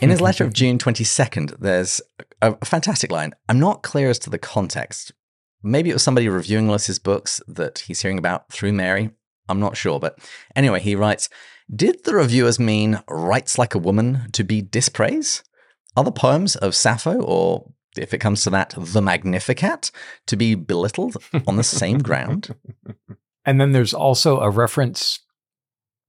[0.00, 2.00] in his letter of June 22nd, there's
[2.40, 3.34] a, a, fantastic line.
[3.48, 5.10] I'm not clear as to the context.
[5.64, 9.10] Maybe it was somebody reviewing Lewis's books that he's hearing about through Mary.
[9.48, 9.98] I'm not sure.
[9.98, 10.20] But
[10.54, 11.28] anyway, he writes
[11.74, 15.42] Did the reviewers mean writes like a woman to be dispraise?
[15.96, 19.90] Are the poems of Sappho, or if it comes to that, the Magnificat,
[20.26, 22.54] to be belittled on the same ground?
[23.44, 25.20] And then there's also a reference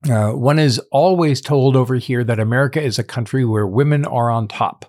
[0.09, 4.29] uh, one is always told over here that America is a country where women are
[4.29, 4.85] on top.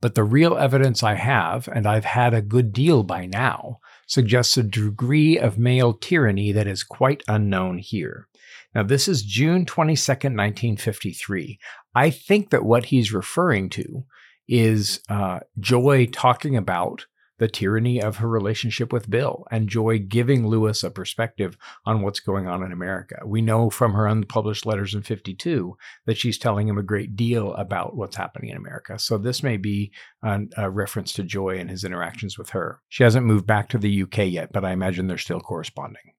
[0.00, 4.56] But the real evidence I have, and I've had a good deal by now, suggests
[4.56, 8.28] a degree of male tyranny that is quite unknown here.
[8.74, 11.58] Now, this is June 22nd, 1953.
[11.94, 14.04] I think that what he's referring to
[14.50, 17.06] is uh, Joy talking about
[17.38, 22.20] the tyranny of her relationship with Bill and Joy giving Lewis a perspective on what's
[22.20, 23.22] going on in America.
[23.24, 25.74] We know from her unpublished letters in 52
[26.04, 28.98] that she's telling him a great deal about what's happening in America.
[28.98, 29.90] So this may be
[30.22, 32.82] a, a reference to Joy and his interactions with her.
[32.90, 36.12] She hasn't moved back to the UK yet, but I imagine they're still corresponding.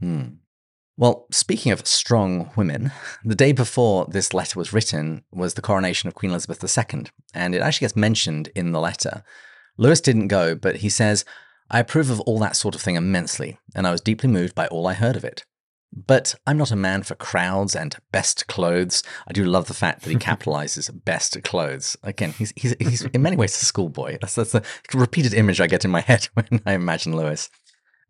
[0.00, 0.24] Hmm.
[0.96, 2.92] Well, speaking of strong women,
[3.24, 7.52] the day before this letter was written was the coronation of Queen Elizabeth II, and
[7.54, 9.24] it actually gets mentioned in the letter.
[9.76, 11.24] Lewis didn't go, but he says,
[11.68, 14.68] I approve of all that sort of thing immensely, and I was deeply moved by
[14.68, 15.44] all I heard of it.
[15.92, 19.02] But I'm not a man for crowds and best clothes.
[19.26, 21.96] I do love the fact that he capitalizes best clothes.
[22.04, 24.18] Again, he's, he's, he's in many ways a schoolboy.
[24.20, 27.50] That's, that's a repeated image I get in my head when I imagine Lewis.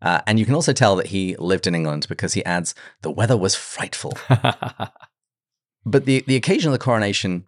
[0.01, 3.11] Uh, and you can also tell that he lived in England because he adds, the
[3.11, 4.13] weather was frightful.
[5.85, 7.45] but the, the occasion of the coronation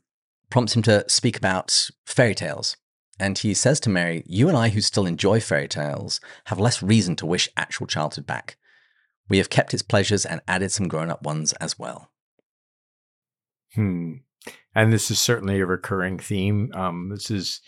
[0.49, 2.77] prompts him to speak about fairy tales.
[3.19, 6.83] And he says to Mary, You and I who still enjoy fairy tales have less
[6.83, 8.57] reason to wish actual childhood back.
[9.29, 12.11] We have kept its pleasures and added some grown up ones as well.
[13.73, 14.13] Hmm.
[14.73, 16.71] And this is certainly a recurring theme.
[16.73, 17.61] Um, this is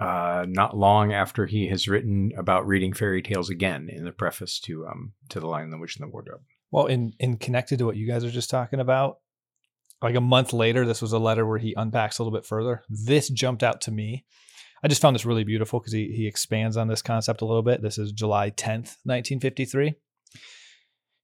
[0.00, 4.60] uh, not long after he has written about reading fairy tales again in the preface
[4.60, 6.42] to um, to the Lion, the Witch, and the Wardrobe.
[6.70, 9.18] Well, in in connected to what you guys are just talking about,
[10.00, 12.82] like a month later, this was a letter where he unpacks a little bit further.
[12.88, 14.24] This jumped out to me.
[14.82, 17.62] I just found this really beautiful because he he expands on this concept a little
[17.62, 17.82] bit.
[17.82, 19.94] This is July 10th, 1953.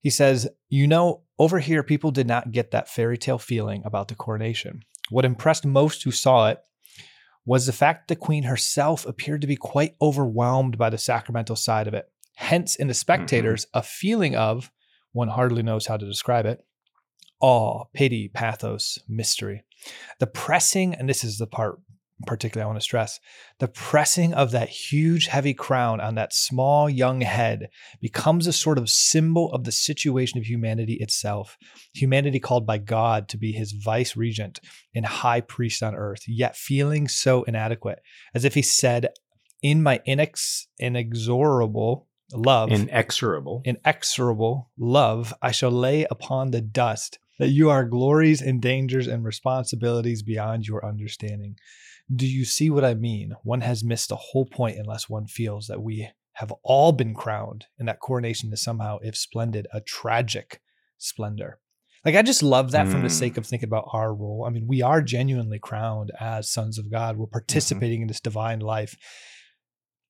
[0.00, 4.08] He says, You know, over here, people did not get that fairy tale feeling about
[4.08, 4.82] the coronation.
[5.10, 6.58] What impressed most who saw it
[7.46, 11.56] was the fact that the queen herself appeared to be quite overwhelmed by the sacramental
[11.56, 12.08] side of it.
[12.36, 13.78] Hence, in the spectators, mm-hmm.
[13.78, 14.70] a feeling of,
[15.12, 16.64] one hardly knows how to describe it,
[17.40, 19.62] awe, pity, pathos, mystery.
[20.18, 21.78] The pressing, and this is the part
[22.24, 23.20] particularly I want to stress
[23.58, 27.68] the pressing of that huge, heavy crown on that small, young head
[28.00, 31.56] becomes a sort of symbol of the situation of humanity itself.
[31.94, 34.60] Humanity called by God to be his vice regent
[34.94, 38.00] and high priest on earth, yet feeling so inadequate,
[38.34, 39.08] as if he said,
[39.62, 47.48] In my inex- inexorable love, inexorable, inexorable love, I shall lay upon the dust that
[47.48, 51.56] you are glories and dangers and responsibilities beyond your understanding.
[52.14, 53.34] Do you see what I mean?
[53.42, 57.66] One has missed the whole point unless one feels that we have all been crowned
[57.78, 60.60] and that coronation is somehow, if splendid, a tragic
[60.98, 61.60] splendor.
[62.04, 62.92] Like I just love that mm.
[62.92, 63.38] from the sake mm.
[63.38, 64.44] of thinking about our role.
[64.46, 67.16] I mean, we are genuinely crowned as sons of God.
[67.16, 67.32] We're mm-hmm.
[67.32, 68.02] participating mm-hmm.
[68.02, 68.96] in this divine life.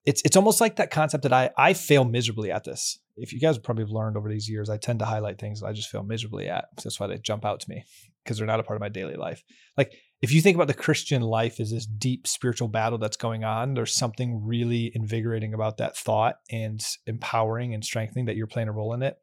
[0.05, 2.99] It's it's almost like that concept that I I fail miserably at this.
[3.17, 5.73] If you guys probably have learned over these years, I tend to highlight things I
[5.73, 6.67] just fail miserably at.
[6.83, 7.85] That's why they jump out to me
[8.23, 9.45] because they're not a part of my daily life.
[9.79, 9.93] Like
[10.25, 13.75] if you think about the Christian life as this deep spiritual battle that's going on,
[13.75, 18.73] there's something really invigorating about that thought and empowering and strengthening that you're playing a
[18.73, 19.19] role in it.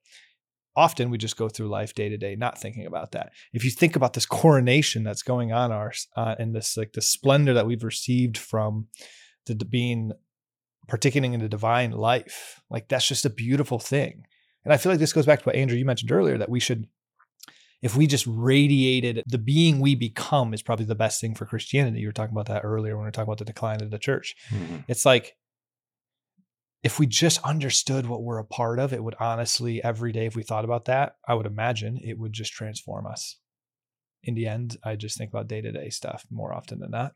[0.75, 3.31] Often we just go through life day to day, not thinking about that.
[3.51, 7.01] If you think about this coronation that's going on ours uh, and this like the
[7.01, 8.85] splendor that we've received from
[9.47, 10.11] the being
[10.87, 14.27] partaking in the divine life, like that's just a beautiful thing.
[14.63, 16.59] And I feel like this goes back to what Andrew you mentioned earlier that we
[16.59, 16.85] should
[17.81, 21.99] if we just radiated the being we become is probably the best thing for Christianity.
[21.99, 23.99] You were talking about that earlier when we were talking about the decline of the
[23.99, 24.35] church.
[24.49, 24.77] Mm-hmm.
[24.87, 25.35] It's like
[26.83, 30.35] if we just understood what we're a part of, it would honestly, every day, if
[30.35, 33.37] we thought about that, I would imagine it would just transform us.
[34.23, 37.13] In the end, I just think about day to day stuff more often than not.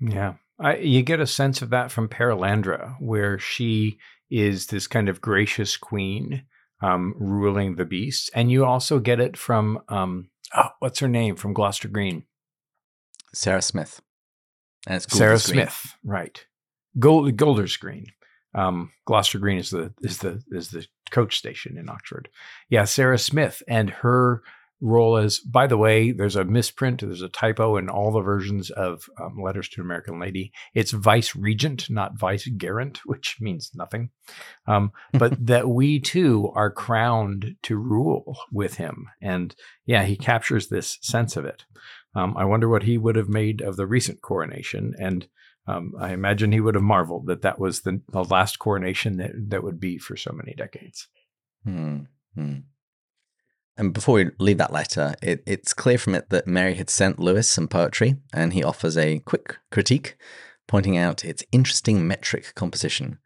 [0.00, 0.34] Yeah.
[0.58, 3.98] I, you get a sense of that from Perelandra, where she
[4.30, 6.44] is this kind of gracious queen
[6.84, 8.30] um, ruling the beast.
[8.34, 12.24] and you also get it from um, oh, what's her name from Gloucester Green,
[13.32, 14.00] Sarah Smith,
[14.86, 16.44] and it's Sarah Smith, right?
[16.98, 18.06] Gold, Golders Green.
[18.54, 22.28] Um, Gloucester Green is the is the is the coach station in Oxford.
[22.68, 24.42] Yeah, Sarah Smith and her
[24.80, 28.70] role as, by the way, there's a misprint, there's a typo in all the versions
[28.70, 30.52] of um, Letters to an American Lady.
[30.74, 34.10] It's Vice Regent, not Vice Gerent, which means nothing.
[34.66, 39.08] Um, but that we too are crowned to rule with him.
[39.20, 39.54] And
[39.86, 41.64] yeah, he captures this sense of it.
[42.14, 44.94] Um, I wonder what he would have made of the recent coronation.
[44.98, 45.26] And
[45.66, 49.32] um, I imagine he would have marveled that that was the, the last coronation that,
[49.48, 51.08] that would be for so many decades.
[52.34, 52.58] Hmm.
[53.76, 57.18] And before we leave that letter, it, it's clear from it that Mary had sent
[57.18, 60.16] Lewis some poetry, and he offers a quick critique,
[60.68, 63.18] pointing out its interesting metric composition.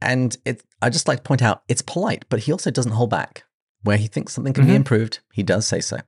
[0.00, 3.10] And it, I just like to point out it's polite, but he also doesn't hold
[3.10, 3.44] back.
[3.82, 4.72] Where he thinks something can mm-hmm.
[4.72, 5.98] be improved, he does say so.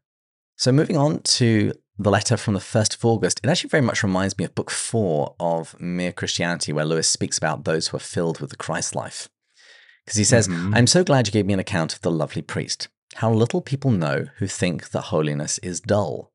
[0.56, 4.02] So moving on to the letter from the 1st of August, it actually very much
[4.02, 8.00] reminds me of book four of Mere Christianity, where Lewis speaks about those who are
[8.00, 9.28] filled with the Christ life.
[10.04, 10.74] Because he says, mm-hmm.
[10.74, 12.88] I'm so glad you gave me an account of the lovely priest.
[13.16, 16.32] How little people know who think that holiness is dull.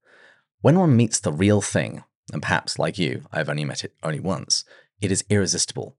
[0.61, 2.03] When one meets the real thing,
[2.33, 4.65] and perhaps like you, I've only met it only once,
[5.01, 5.95] it is irresistible.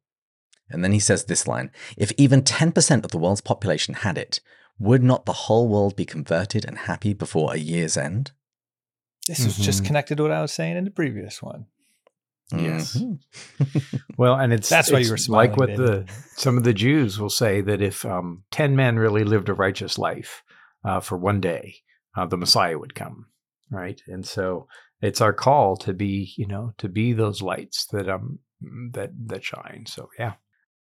[0.69, 4.41] And then he says this line If even 10% of the world's population had it,
[4.79, 8.33] would not the whole world be converted and happy before a year's end?
[9.27, 9.63] This was mm-hmm.
[9.63, 11.67] just connected to what I was saying in the previous one.
[12.53, 12.97] Yes.
[12.97, 13.97] Mm-hmm.
[14.17, 15.87] well, and it's that's why you were smiling, like what David.
[16.07, 19.55] the some of the Jews will say that if um, ten men really lived a
[19.55, 20.45] righteous life,
[20.87, 21.77] uh, for one day,
[22.17, 23.27] uh, the Messiah would come,
[23.71, 24.01] right?
[24.07, 24.69] And so
[25.03, 28.39] it's our call to be, you know, to be those lights that um
[28.93, 29.85] that that shine.
[29.87, 30.35] So yeah.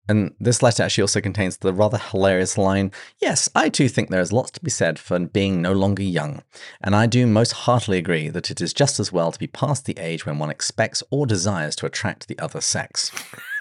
[0.08, 4.20] And this letter actually also contains the rather hilarious line Yes, I too think there
[4.20, 6.42] is lots to be said for being no longer young,
[6.80, 9.84] and I do most heartily agree that it is just as well to be past
[9.84, 13.10] the age when one expects or desires to attract the other sex.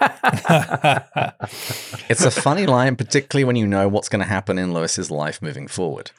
[2.08, 5.40] it's a funny line, particularly when you know what's going to happen in Lewis's life
[5.42, 6.10] moving forward.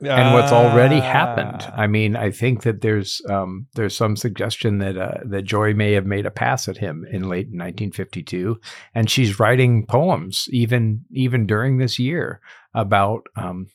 [0.00, 1.60] And what's already happened.
[1.60, 1.74] Ah.
[1.76, 5.92] I mean, I think that there's um, there's some suggestion that uh, that Joy may
[5.92, 8.60] have made a pass at him in late 1952,
[8.94, 12.40] and she's writing poems even even during this year
[12.74, 13.66] about um,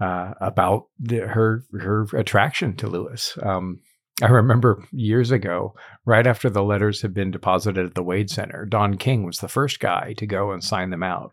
[0.00, 3.36] uh, about the, her her attraction to Lewis.
[3.42, 3.80] Um,
[4.22, 5.74] I remember years ago,
[6.06, 9.48] right after the letters had been deposited at the Wade Center, Don King was the
[9.48, 11.32] first guy to go and sign them out.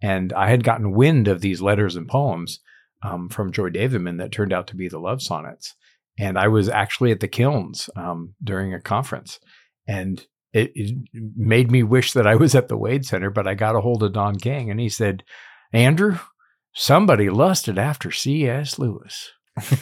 [0.00, 2.60] And I had gotten wind of these letters and poems
[3.02, 5.74] um, from Joy Davidman that turned out to be the love sonnets.
[6.18, 9.40] And I was actually at the Kilns um, during a conference,
[9.86, 13.30] and it, it, made me wish that I was at the Wade Center.
[13.30, 15.24] But I got a hold of Don King, and he said,
[15.72, 16.18] "Andrew,
[16.74, 18.78] somebody lusted after C.S.
[18.78, 19.30] Lewis."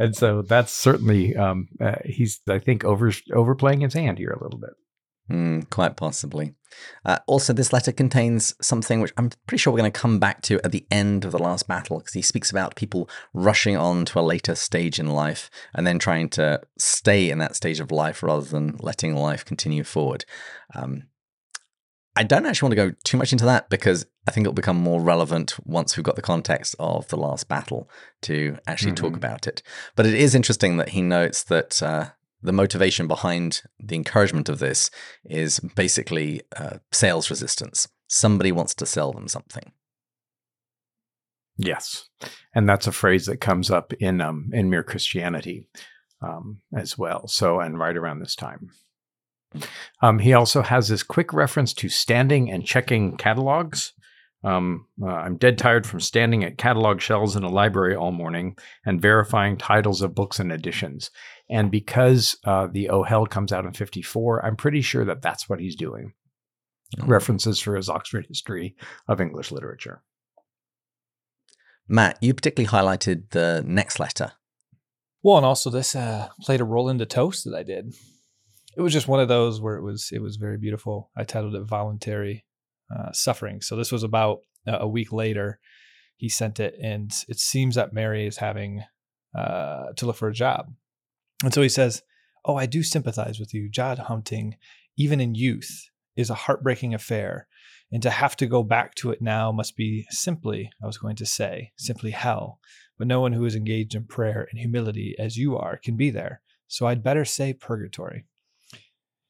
[0.00, 4.42] and so that's certainly um, uh, he's I think over overplaying his hand here a
[4.42, 4.70] little bit.
[5.30, 6.54] Mm, quite possibly.
[7.04, 10.42] Uh, also, this letter contains something which I'm pretty sure we're going to come back
[10.42, 14.04] to at the end of the last battle, because he speaks about people rushing on
[14.06, 17.90] to a later stage in life and then trying to stay in that stage of
[17.90, 20.24] life rather than letting life continue forward.
[20.74, 21.04] Um,
[22.16, 24.76] I don't actually want to go too much into that because I think it'll become
[24.76, 27.88] more relevant once we've got the context of the last battle
[28.22, 29.06] to actually mm-hmm.
[29.06, 29.62] talk about it.
[29.96, 32.10] But it is interesting that he notes that uh,
[32.44, 34.90] the motivation behind the encouragement of this
[35.24, 37.88] is basically uh, sales resistance.
[38.06, 39.72] Somebody wants to sell them something.
[41.56, 42.08] Yes,
[42.54, 45.68] and that's a phrase that comes up in um, in Mere Christianity
[46.20, 47.28] um, as well.
[47.28, 48.70] So, and right around this time,
[50.02, 53.92] um, he also has this quick reference to standing and checking catalogs.
[54.44, 58.56] Um, uh, I'm dead tired from standing at catalog shelves in a library all morning
[58.84, 61.10] and verifying titles of books and editions.
[61.48, 65.48] And because uh, the Oh Hell comes out in 54, I'm pretty sure that that's
[65.48, 66.12] what he's doing.
[66.98, 67.10] Mm-hmm.
[67.10, 68.76] References for his Oxford History
[69.08, 70.02] of English Literature.
[71.88, 74.32] Matt, you particularly highlighted the next letter.
[75.22, 77.94] Well, and also this uh, played a role in the toast that I did.
[78.76, 81.10] It was just one of those where it was it was very beautiful.
[81.16, 82.44] I titled it "Voluntary
[82.96, 85.58] uh, Suffering." So this was about uh, a week later.
[86.16, 88.84] He sent it, and it seems that Mary is having
[89.34, 90.72] uh, to look for a job.
[91.42, 92.02] And so he says,
[92.44, 93.68] Oh, I do sympathize with you.
[93.68, 94.56] Job hunting,
[94.96, 97.48] even in youth, is a heartbreaking affair.
[97.90, 101.16] And to have to go back to it now must be simply, I was going
[101.16, 102.60] to say, simply hell.
[102.98, 106.10] But no one who is engaged in prayer and humility as you are can be
[106.10, 106.42] there.
[106.68, 108.24] So I'd better say purgatory.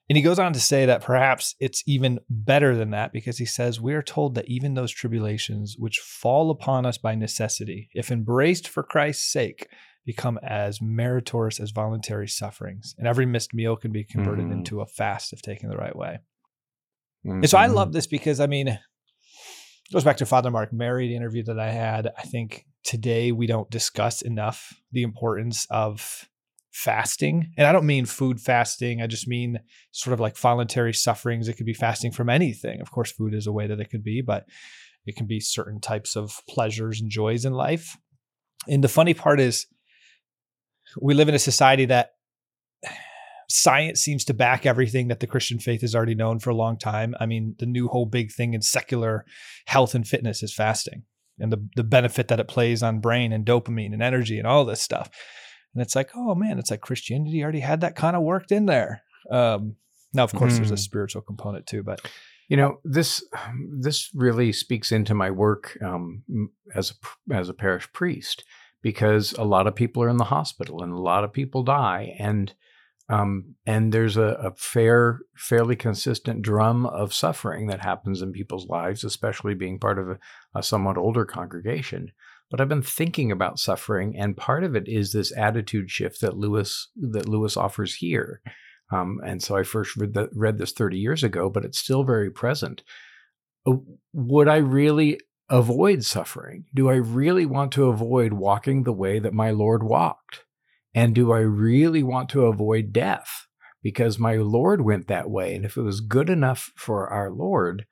[0.08, 3.46] And he goes on to say that perhaps it's even better than that because he
[3.46, 8.10] says, We are told that even those tribulations which fall upon us by necessity, if
[8.10, 9.66] embraced for Christ's sake,
[10.04, 12.94] become as meritorious as voluntary sufferings.
[12.98, 14.58] And every missed meal can be converted mm-hmm.
[14.58, 16.18] into a fast if taken the right way.
[17.26, 17.38] Mm-hmm.
[17.38, 17.94] And so I love mm-hmm.
[17.94, 18.80] this because, I mean, it
[19.92, 22.10] goes back to Father Mark Mary, the interview that I had.
[22.18, 26.28] I think today we don't discuss enough the importance of
[26.74, 27.52] fasting.
[27.56, 29.00] And I don't mean food fasting.
[29.00, 29.60] I just mean
[29.92, 31.46] sort of like voluntary sufferings.
[31.46, 32.80] It could be fasting from anything.
[32.80, 34.44] Of course, food is a way that it could be, but
[35.06, 37.96] it can be certain types of pleasures and joys in life.
[38.68, 39.66] And the funny part is,
[41.00, 42.10] we live in a society that
[43.48, 46.76] science seems to back everything that the Christian faith has already known for a long
[46.76, 47.14] time.
[47.20, 49.24] I mean, the new whole big thing in secular
[49.66, 51.04] health and fitness is fasting
[51.38, 54.64] and the, the benefit that it plays on brain and dopamine and energy and all
[54.64, 55.10] this stuff.
[55.74, 58.66] And it's like, oh man, it's like Christianity already had that kind of worked in
[58.66, 59.02] there.
[59.30, 59.76] Um,
[60.12, 60.56] now, of course, mm.
[60.58, 60.80] there's a mm-hmm.
[60.80, 62.00] spiritual component too, but
[62.48, 63.24] you know this
[63.80, 66.22] this really speaks into my work um,
[66.74, 66.92] as
[67.30, 68.44] a, as a parish priest
[68.82, 72.14] because a lot of people are in the hospital and a lot of people die
[72.18, 72.54] and
[73.10, 78.66] um, and there's a, a, fair fairly consistent drum of suffering that happens in people's
[78.68, 80.18] lives especially being part of a,
[80.54, 82.12] a somewhat older congregation
[82.54, 86.36] but i've been thinking about suffering and part of it is this attitude shift that
[86.36, 88.40] lewis that lewis offers here
[88.92, 92.04] um, and so i first read, the, read this 30 years ago but it's still
[92.04, 92.82] very present
[93.66, 93.72] uh,
[94.12, 96.64] would i really avoid suffering?
[96.74, 100.44] Do I really want to avoid walking the way that my Lord walked?
[100.94, 103.46] And do I really want to avoid death?
[103.82, 105.54] Because my Lord went that way.
[105.54, 107.84] And if it was good enough for our Lord,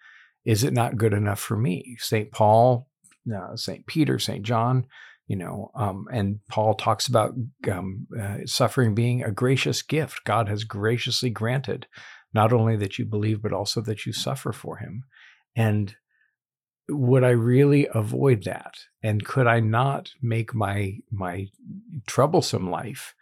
[0.45, 1.97] is it not good enough for me?
[1.99, 2.33] St.
[2.33, 2.89] Paul,
[3.35, 3.87] uh, St.
[3.87, 4.45] Peter, St.
[4.45, 4.87] John,
[5.27, 7.35] you know, um, and Paul talks about
[7.71, 11.87] um, uh, suffering being a gracious gift God has graciously granted
[12.35, 15.05] not only that you believe, but also that you suffer for him.
[15.55, 15.95] And
[16.89, 18.75] would I really avoid that?
[19.03, 21.47] And could I not make my my
[22.07, 23.15] troublesome life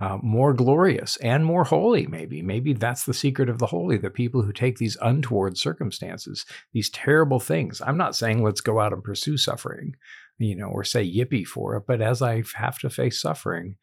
[0.00, 2.06] uh, more glorious and more holy?
[2.06, 3.96] Maybe, maybe that's the secret of the holy.
[3.96, 7.80] The people who take these untoward circumstances, these terrible things.
[7.80, 9.94] I'm not saying let's go out and pursue suffering,
[10.38, 11.84] you know, or say yippee for it.
[11.86, 13.76] But as I have to face suffering,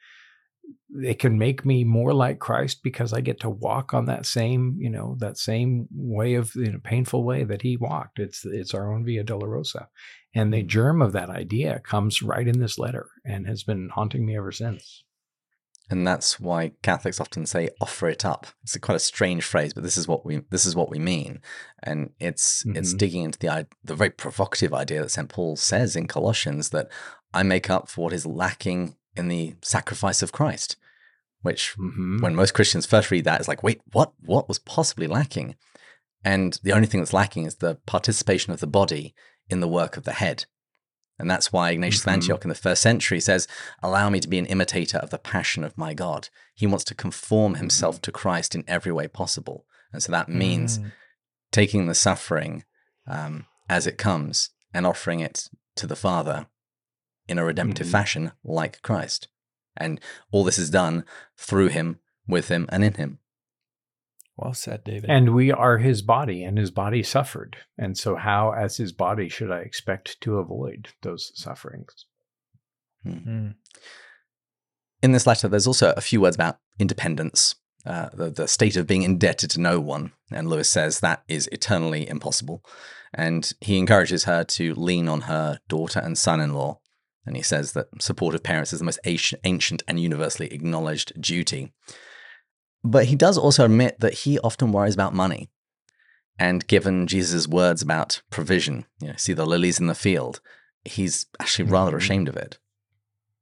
[1.02, 4.78] it can make me more like Christ because I get to walk on that same,
[4.80, 8.20] you know, that same way of you know, painful way that he walked.
[8.20, 9.88] It's it's our own Via Dolorosa,
[10.36, 10.68] and the mm-hmm.
[10.68, 14.52] germ of that idea comes right in this letter and has been haunting me ever
[14.52, 15.04] since.
[15.90, 19.74] And that's why Catholics often say "offer it up." It's a quite a strange phrase,
[19.74, 21.42] but this is what we this is what we mean,
[21.82, 22.78] and it's mm-hmm.
[22.78, 26.90] it's digging into the the very provocative idea that Saint Paul says in Colossians that
[27.34, 30.78] I make up for what is lacking in the sacrifice of Christ,
[31.42, 32.22] which mm-hmm.
[32.22, 34.14] when most Christians first read that, is like, wait, what?
[34.22, 35.56] What was possibly lacking?
[36.24, 39.14] And the only thing that's lacking is the participation of the body
[39.50, 40.46] in the work of the head.
[41.20, 42.10] And that's why Ignatius mm-hmm.
[42.10, 43.48] of Antioch in the first century says,
[43.82, 46.30] Allow me to be an imitator of the passion of my God.
[46.56, 48.02] He wants to conform himself mm-hmm.
[48.04, 49.66] to Christ in every way possible.
[49.92, 50.92] And so that means mm.
[51.52, 52.64] taking the suffering
[53.08, 56.48] um, as it comes and offering it to the Father
[57.28, 57.92] in a redemptive mm-hmm.
[57.92, 59.28] fashion like Christ.
[59.78, 60.00] And
[60.32, 61.06] all this is done
[61.38, 63.20] through him, with him, and in him.
[64.38, 65.10] Well said, David.
[65.10, 67.58] And we are his body, and his body suffered.
[67.78, 72.06] And so, how, as his body, should I expect to avoid those sufferings?
[73.06, 73.50] Mm-hmm.
[75.04, 77.56] In this letter, there's also a few words about independence,
[77.86, 80.14] uh, the, the state of being indebted to no one.
[80.32, 82.64] And Lewis says that is eternally impossible.
[83.14, 86.80] And he encourages her to lean on her daughter and son in law
[87.26, 91.74] and he says that supportive parents is the most ancient and universally acknowledged duty.
[92.84, 95.50] But he does also admit that he often worries about money.
[96.38, 100.42] And given Jesus' words about provision, you know, see the lilies in the field,
[100.84, 101.98] he's actually rather mm-hmm.
[101.98, 102.58] ashamed of it.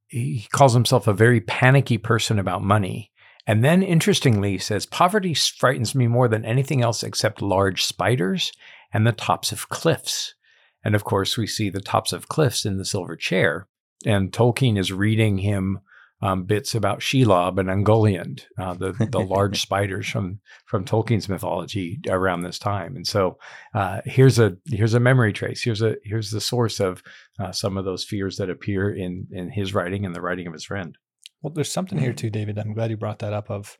[0.06, 3.10] He calls himself a very panicky person about money.
[3.46, 8.52] And then, interestingly, he says, Poverty frightens me more than anything else except large spiders
[8.92, 10.34] and the tops of cliffs.
[10.84, 13.66] And of course, we see the tops of cliffs in the silver chair
[14.04, 15.80] and Tolkien is reading him
[16.22, 22.00] um, bits about Shelob and Ungoliant, uh, the the large spiders from from Tolkien's mythology
[22.08, 22.96] around this time.
[22.96, 23.38] And so
[23.74, 25.62] uh, here's a here's a memory trace.
[25.62, 27.02] Here's a here's the source of
[27.40, 30.52] uh, some of those fears that appear in in his writing and the writing of
[30.52, 30.96] his friend.
[31.42, 32.58] Well, there's something here too, David.
[32.58, 33.50] I'm glad you brought that up.
[33.50, 33.76] Of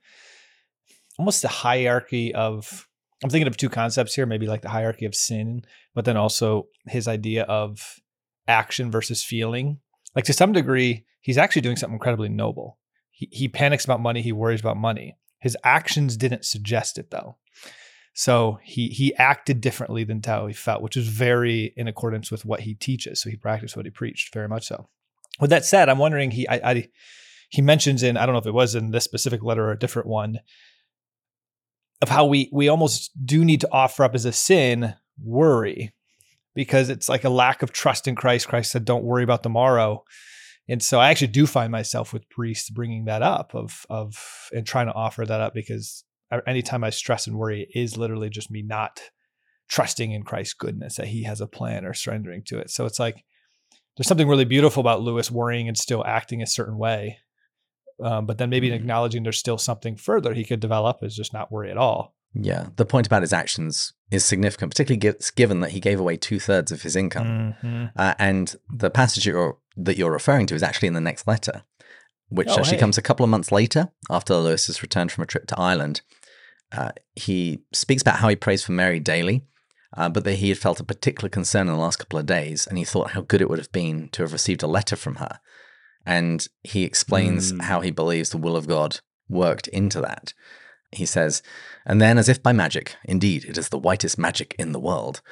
[1.18, 2.88] almost the hierarchy of.
[3.22, 5.62] I'm thinking of two concepts here, maybe like the hierarchy of sin,
[5.94, 8.00] but then also his idea of
[8.48, 9.78] action versus feeling
[10.14, 12.78] like to some degree, he's actually doing something incredibly noble.
[13.10, 14.20] He, he panics about money.
[14.20, 15.16] He worries about money.
[15.40, 17.36] His actions didn't suggest it though.
[18.14, 22.44] So he he acted differently than how he felt, which is very in accordance with
[22.44, 23.22] what he teaches.
[23.22, 24.88] So he practiced what he preached, very much so.
[25.40, 26.88] With that said, I'm wondering he I, I
[27.48, 29.78] he mentions in I don't know if it was in this specific letter or a
[29.78, 30.40] different one
[32.02, 35.94] of how we we almost do need to offer up as a sin worry
[36.54, 38.48] because it's like a lack of trust in Christ.
[38.48, 40.04] Christ said, "Don't worry about tomorrow."
[40.72, 44.66] And so I actually do find myself with priests bringing that up of of and
[44.66, 46.02] trying to offer that up because
[46.46, 48.98] anytime I stress and worry is literally just me not
[49.68, 52.70] trusting in Christ's goodness that He has a plan or surrendering to it.
[52.70, 53.22] So it's like
[53.98, 57.18] there's something really beautiful about Lewis worrying and still acting a certain way,
[58.02, 58.76] um, but then maybe mm-hmm.
[58.76, 62.14] acknowledging there's still something further he could develop is just not worry at all.
[62.32, 66.38] Yeah, the point about his actions is significant, particularly given that he gave away two
[66.38, 67.54] thirds of his income.
[67.62, 67.86] Mm-hmm.
[67.96, 71.62] Uh, and the passage you're, that you're referring to is actually in the next letter,
[72.28, 72.80] which oh, actually hey.
[72.80, 76.02] comes a couple of months later after Lewis has returned from a trip to Ireland.
[76.70, 79.46] Uh, he speaks about how he prays for Mary daily,
[79.96, 82.66] uh, but that he had felt a particular concern in the last couple of days,
[82.66, 85.16] and he thought how good it would have been to have received a letter from
[85.16, 85.40] her.
[86.04, 87.62] And he explains mm.
[87.62, 90.34] how he believes the will of God worked into that.
[90.92, 91.42] He says,
[91.86, 95.22] and then, as if by magic, indeed, it is the whitest magic in the world,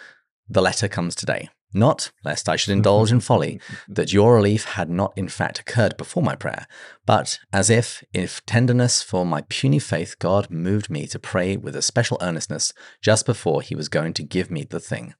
[0.48, 1.48] the letter comes today.
[1.72, 5.96] Not, lest I should indulge in folly, that your relief had not in fact occurred
[5.96, 6.66] before my prayer,
[7.06, 11.76] but as if, if tenderness for my puny faith, God moved me to pray with
[11.76, 15.14] a special earnestness just before he was going to give me the thing.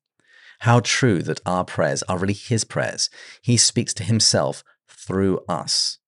[0.61, 3.09] How true that our prayers are really his prayers.
[3.41, 5.99] He speaks to himself through us.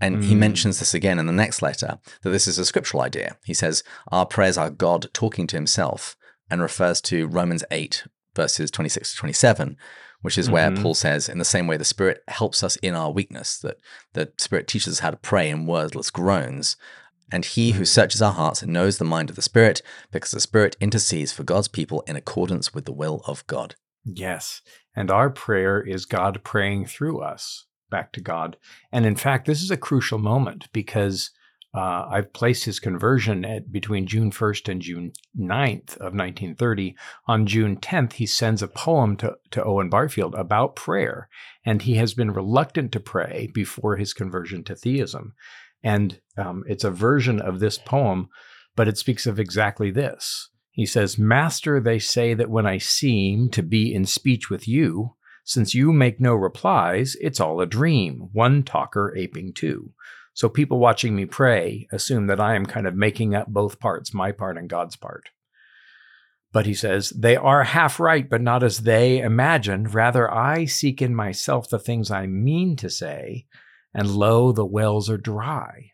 [0.00, 0.24] And mm.
[0.24, 3.36] he mentions this again in the next letter that this is a scriptural idea.
[3.44, 3.82] He says,
[4.12, 6.16] Our prayers are God talking to himself
[6.50, 9.76] and refers to Romans 8, verses 26 to 27,
[10.20, 10.82] which is where mm-hmm.
[10.82, 13.78] Paul says, in the same way the Spirit helps us in our weakness, that
[14.12, 16.76] the Spirit teaches us how to pray in wordless groans.
[17.32, 19.82] And he who searches our hearts knows the mind of the Spirit,
[20.12, 23.74] because the Spirit intercedes for God's people in accordance with the will of God.
[24.04, 24.62] Yes.
[24.94, 28.56] And our prayer is God praying through us back to God.
[28.92, 31.30] And in fact, this is a crucial moment because
[31.76, 36.96] uh, I've placed his conversion at between June 1st and June 9th of 1930.
[37.26, 41.28] On June 10th, he sends a poem to, to Owen Barfield about prayer,
[41.66, 45.34] and he has been reluctant to pray before his conversion to theism.
[45.82, 48.30] And um, it's a version of this poem,
[48.74, 50.48] but it speaks of exactly this.
[50.70, 55.15] He says, Master, they say that when I seem to be in speech with you,
[55.46, 59.92] since you make no replies, it's all a dream, one talker aping two.
[60.34, 64.12] So people watching me pray assume that I am kind of making up both parts,
[64.12, 65.30] my part and God's part.
[66.52, 69.84] But he says, they are half right, but not as they imagine.
[69.84, 73.46] Rather, I seek in myself the things I mean to say,
[73.94, 75.92] and lo, the wells are dry.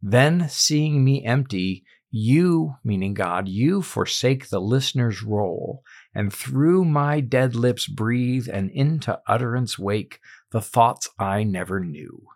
[0.00, 5.82] Then, seeing me empty, you, meaning God, you forsake the listener's role,
[6.14, 12.26] and through my dead lips breathe, and into utterance wake the thoughts I never knew.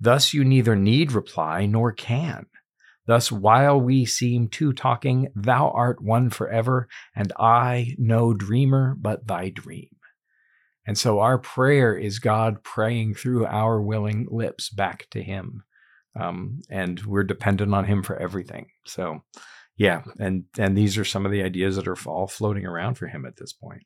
[0.00, 2.46] Thus you neither need reply nor can.
[3.06, 9.26] Thus, while we seem two talking, thou art one forever, and I no dreamer but
[9.26, 9.88] thy dream.
[10.86, 15.64] And so our prayer is God praying through our willing lips back to Him.
[16.18, 18.66] Um, and we're dependent on Him for everything.
[18.86, 19.22] So,
[19.80, 23.06] yeah, and and these are some of the ideas that are all floating around for
[23.06, 23.84] Him at this point.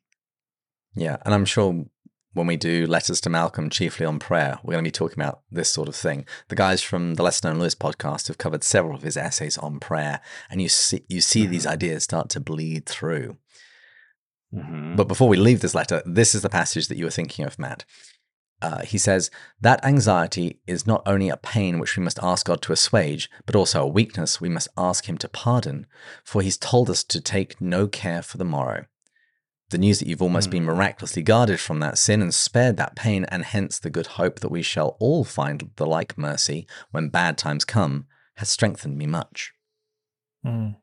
[0.93, 1.85] Yeah, and I'm sure
[2.33, 5.43] when we do letters to Malcolm, chiefly on prayer, we're going to be talking about
[5.49, 6.25] this sort of thing.
[6.49, 9.79] The guys from the Less Known Lewis podcast have covered several of his essays on
[9.79, 10.19] prayer,
[10.49, 11.51] and you see you see mm-hmm.
[11.53, 13.37] these ideas start to bleed through.
[14.53, 14.97] Mm-hmm.
[14.97, 17.57] But before we leave this letter, this is the passage that you were thinking of,
[17.57, 17.85] Matt.
[18.61, 19.29] Uh, he says,
[19.59, 23.55] That anxiety is not only a pain which we must ask God to assuage, but
[23.55, 25.87] also a weakness we must ask Him to pardon,
[26.23, 28.85] for He's told us to take no care for the morrow
[29.69, 30.53] the news that you've almost mm.
[30.53, 34.39] been miraculously guarded from that sin and spared that pain, and hence the good hope
[34.39, 38.05] that we shall all find the like mercy when bad times come,
[38.37, 39.53] has strengthened me much.
[40.45, 40.75] Mm.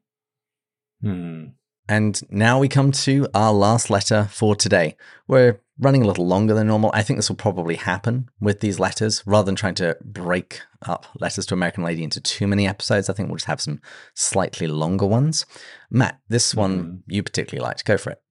[1.02, 1.52] Mm.
[1.92, 4.96] And now we come to our last letter for today.
[5.28, 6.90] We're running a little longer than normal.
[6.94, 9.22] I think this will probably happen with these letters.
[9.26, 13.12] Rather than trying to break up Letters to American Lady into too many episodes, I
[13.12, 13.78] think we'll just have some
[14.14, 15.44] slightly longer ones.
[15.90, 17.02] Matt, this one mm.
[17.08, 17.84] you particularly liked.
[17.84, 18.22] Go for it.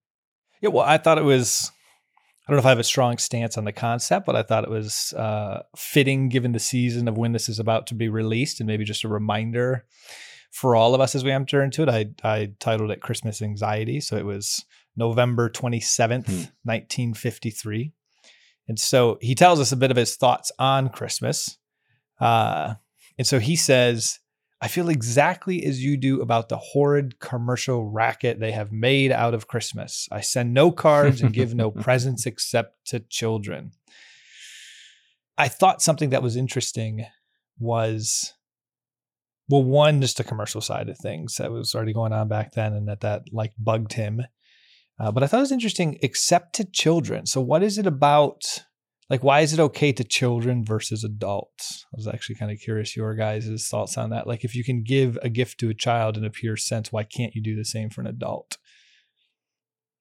[0.59, 1.71] Yeah, well, I thought it was.
[2.47, 4.63] I don't know if I have a strong stance on the concept, but I thought
[4.63, 8.59] it was uh, fitting given the season of when this is about to be released,
[8.59, 9.85] and maybe just a reminder
[10.51, 11.89] for all of us as we enter into it.
[11.89, 16.43] I I titled it Christmas Anxiety, so it was November twenty seventh, hmm.
[16.63, 17.93] nineteen fifty three,
[18.67, 21.57] and so he tells us a bit of his thoughts on Christmas,
[22.19, 22.75] uh,
[23.17, 24.19] and so he says
[24.63, 29.33] I feel exactly as you do about the horrid commercial racket they have made out
[29.33, 30.07] of Christmas.
[30.11, 33.71] I send no cards and give no presents except to children.
[35.35, 37.07] I thought something that was interesting
[37.57, 38.33] was
[39.51, 42.73] well, one, just the commercial side of things that was already going on back then
[42.73, 44.21] and that that like bugged him.
[44.99, 47.25] Uh, but I thought it was interesting, except to children.
[47.25, 48.41] So, what is it about
[49.11, 52.95] like why is it okay to children versus adults i was actually kind of curious
[52.95, 56.17] your guys' thoughts on that like if you can give a gift to a child
[56.17, 58.57] in a pure sense why can't you do the same for an adult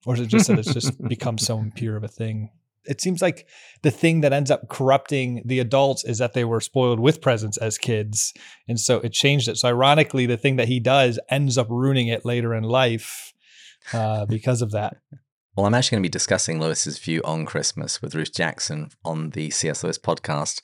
[0.05, 2.49] or is it just that it's just become so impure of a thing
[2.85, 3.47] it seems like
[3.83, 7.57] the thing that ends up corrupting the adults is that they were spoiled with presents
[7.57, 8.33] as kids
[8.67, 12.07] and so it changed it so ironically the thing that he does ends up ruining
[12.07, 13.33] it later in life
[13.93, 14.97] uh, because of that
[15.55, 19.31] well, I'm actually going to be discussing Lewis's view on Christmas with Ruth Jackson on
[19.31, 19.83] the C.S.
[19.83, 20.61] Lewis podcast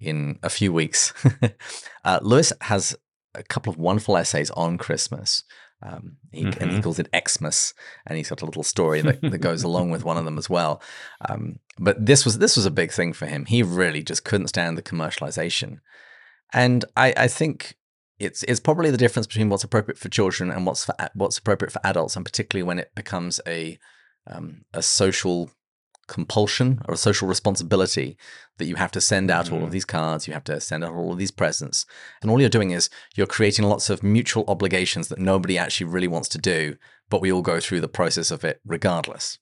[0.00, 1.12] in a few weeks.
[2.04, 2.96] uh, Lewis has
[3.34, 5.44] a couple of wonderful essays on Christmas.
[5.82, 6.62] Um, he, mm-hmm.
[6.62, 6.82] And he mm-hmm.
[6.82, 7.74] calls it Xmas,
[8.06, 10.48] and he's got a little story that, that goes along with one of them as
[10.48, 10.80] well.
[11.28, 13.44] Um, but this was this was a big thing for him.
[13.44, 15.80] He really just couldn't stand the commercialization,
[16.52, 17.76] and I, I think
[18.18, 21.72] it's it's probably the difference between what's appropriate for children and what's for, what's appropriate
[21.72, 23.78] for adults, and particularly when it becomes a
[24.26, 25.50] um, a social
[26.06, 28.16] compulsion or a social responsibility
[28.58, 29.54] that you have to send out mm-hmm.
[29.54, 29.72] all of mm-hmm.
[29.72, 31.86] these cards, you have to send out all of these presents.
[32.22, 36.08] And all you're doing is you're creating lots of mutual obligations that nobody actually really
[36.08, 36.76] wants to do,
[37.08, 39.38] but we all go through the process of it regardless.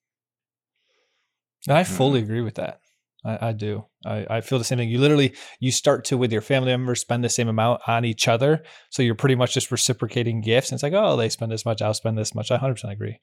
[1.68, 2.30] I fully mm-hmm.
[2.30, 2.80] agree with that.
[3.24, 3.84] I, I do.
[4.04, 4.88] I, I feel the same thing.
[4.88, 8.26] You literally you start to with your family members spend the same amount on each
[8.26, 10.70] other, so you're pretty much just reciprocating gifts.
[10.70, 12.50] And it's like, oh, they spend this much, I'll spend this much.
[12.50, 13.20] I 100 percent agree.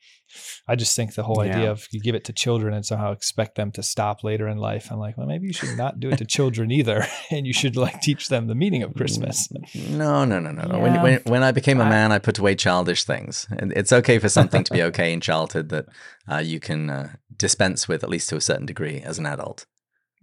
[0.70, 1.52] I just think the whole Yeah.
[1.56, 4.58] idea of you give it to children and somehow expect them to stop later in
[4.58, 4.88] life.
[4.90, 7.76] I'm like, well, maybe you should not do it to children either, and you should
[7.76, 9.50] like teach them the meaning of Christmas.
[9.76, 10.64] No, no, no, no.
[10.64, 10.80] no.
[10.80, 13.48] When, when, when I became a man, I put away childish things.
[13.58, 15.88] And it's okay for something to be okay in childhood that
[16.32, 19.66] uh, you can uh, dispense with, at least to a certain degree, as an adult.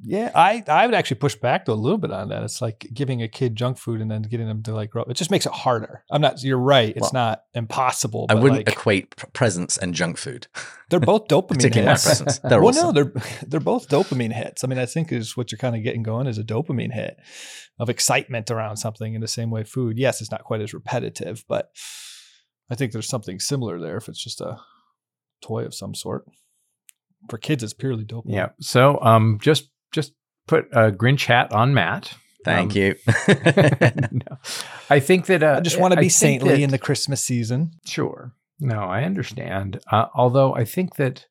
[0.02, 2.42] Yeah, I I would actually push back though a little bit on that.
[2.42, 5.02] It's like giving a kid junk food and then getting them to like grow.
[5.02, 5.10] up.
[5.10, 6.02] It just makes it harder.
[6.10, 6.42] I'm not.
[6.42, 6.90] You're right.
[6.90, 8.26] It's Well, not impossible.
[8.28, 10.48] I wouldn't like, equate p- presents and junk food,
[10.90, 12.04] they're both dopamine particularly hits.
[12.04, 12.38] presents.
[12.40, 12.86] They're well, awesome.
[12.86, 13.12] no, they're
[13.46, 14.62] they're both dopamine hits.
[14.64, 17.16] I mean, I think is what you're kind of getting going is a dopamine hit
[17.78, 19.14] of excitement around something.
[19.14, 19.98] In the same way, food.
[19.98, 21.70] Yes, it's not quite as repetitive, but
[22.68, 23.96] I think there's something similar there.
[23.96, 24.58] If it's just a
[25.42, 26.26] toy of some sort.
[27.30, 28.34] For kids, it's purely dopamine.
[28.34, 28.48] Yeah.
[28.60, 30.12] So um, just just
[30.46, 32.14] put a Grinch hat on Matt.
[32.44, 32.94] Thank Um, you.
[34.12, 34.38] no.
[34.88, 37.22] I think that uh, I just want to be think saintly that- in the Christmas
[37.24, 37.72] season.
[37.86, 38.32] Sure.
[38.60, 39.80] No, I understand.
[39.90, 41.26] Uh, although I think that,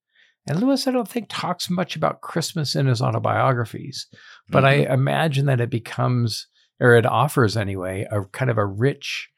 [0.47, 4.07] and Lewis, I don't think talks much about Christmas in his autobiographies,
[4.49, 4.91] but Mm-hmm.
[4.91, 6.47] I imagine that it becomes,
[6.79, 9.29] or it offers anyway, a kind of a rich,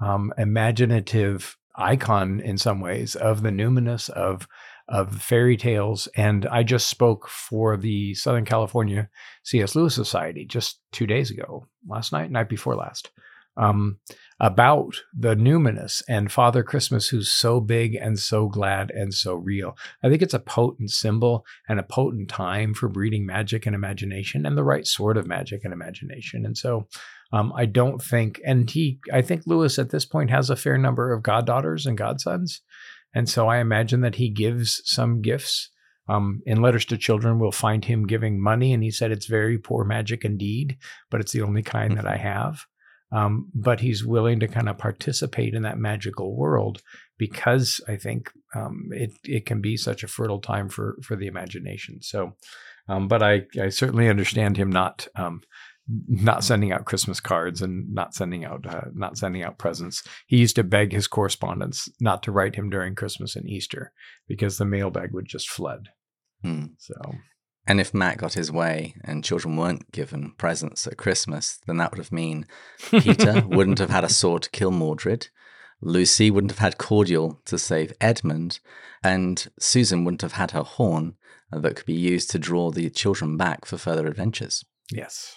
[0.00, 4.48] um, imaginative icon in some ways of the numinous of
[4.88, 6.08] of fairy tales.
[6.16, 9.08] And I just spoke for the Southern California
[9.44, 9.74] C.S.
[9.74, 13.10] Lewis Society just two days ago, last night, night before last.
[13.58, 14.00] Um,
[14.38, 19.78] about the numinous and Father Christmas, who's so big and so glad and so real.
[20.04, 24.44] I think it's a potent symbol and a potent time for breeding magic and imagination
[24.44, 26.44] and the right sort of magic and imagination.
[26.44, 26.86] And so
[27.32, 30.76] um, I don't think, and he, I think Lewis at this point has a fair
[30.76, 32.60] number of goddaughters and godsons.
[33.14, 35.70] And so I imagine that he gives some gifts.
[36.08, 39.58] Um, in Letters to Children, we'll find him giving money, and he said it's very
[39.58, 40.76] poor magic indeed,
[41.10, 42.60] but it's the only kind that I have
[43.12, 46.82] um, but he's willing to kind of participate in that magical world
[47.18, 51.26] because I think um, it it can be such a fertile time for for the
[51.26, 52.02] imagination.
[52.02, 52.32] So,
[52.88, 55.42] um, but I I certainly understand him not um,
[55.88, 60.02] not sending out Christmas cards and not sending out uh, not sending out presents.
[60.26, 63.92] He used to beg his correspondents not to write him during Christmas and Easter
[64.26, 65.90] because the mailbag would just flood.
[66.42, 66.66] Hmm.
[66.78, 66.94] So
[67.66, 71.92] And if Matt got his way and children weren't given presents at Christmas, then that
[71.92, 72.46] would have mean
[72.90, 75.28] Peter wouldn't have had a sword to kill Mordred,
[75.80, 78.60] Lucy wouldn't have had cordial to save Edmund,
[79.02, 81.16] and Susan wouldn't have had her horn
[81.52, 84.64] that could be used to draw the children back for further adventures.
[84.90, 85.36] yes,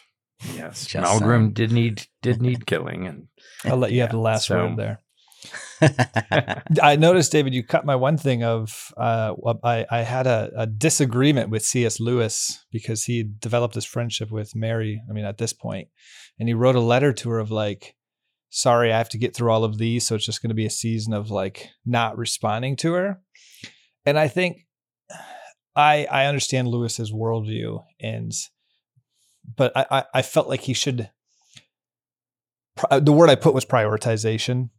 [0.55, 1.53] yes, Just Maugrim saying.
[1.53, 3.27] did need did need killing and.
[3.65, 4.99] I'll let you have the last so- word there.
[6.83, 9.33] I noticed, David, you cut my one thing of uh,
[9.63, 11.99] I, I had a, a disagreement with C.S.
[12.01, 15.01] Lewis because he developed this friendship with Mary.
[15.09, 15.87] I mean, at this point,
[16.37, 17.95] and he wrote a letter to her of like,
[18.49, 20.65] "Sorry, I have to get through all of these, so it's just going to be
[20.65, 23.21] a season of like not responding to her."
[24.05, 24.67] And I think
[25.75, 28.33] I I understand Lewis's worldview, and
[29.55, 31.09] but I I, I felt like he should.
[32.89, 34.69] Uh, the word I put was prioritization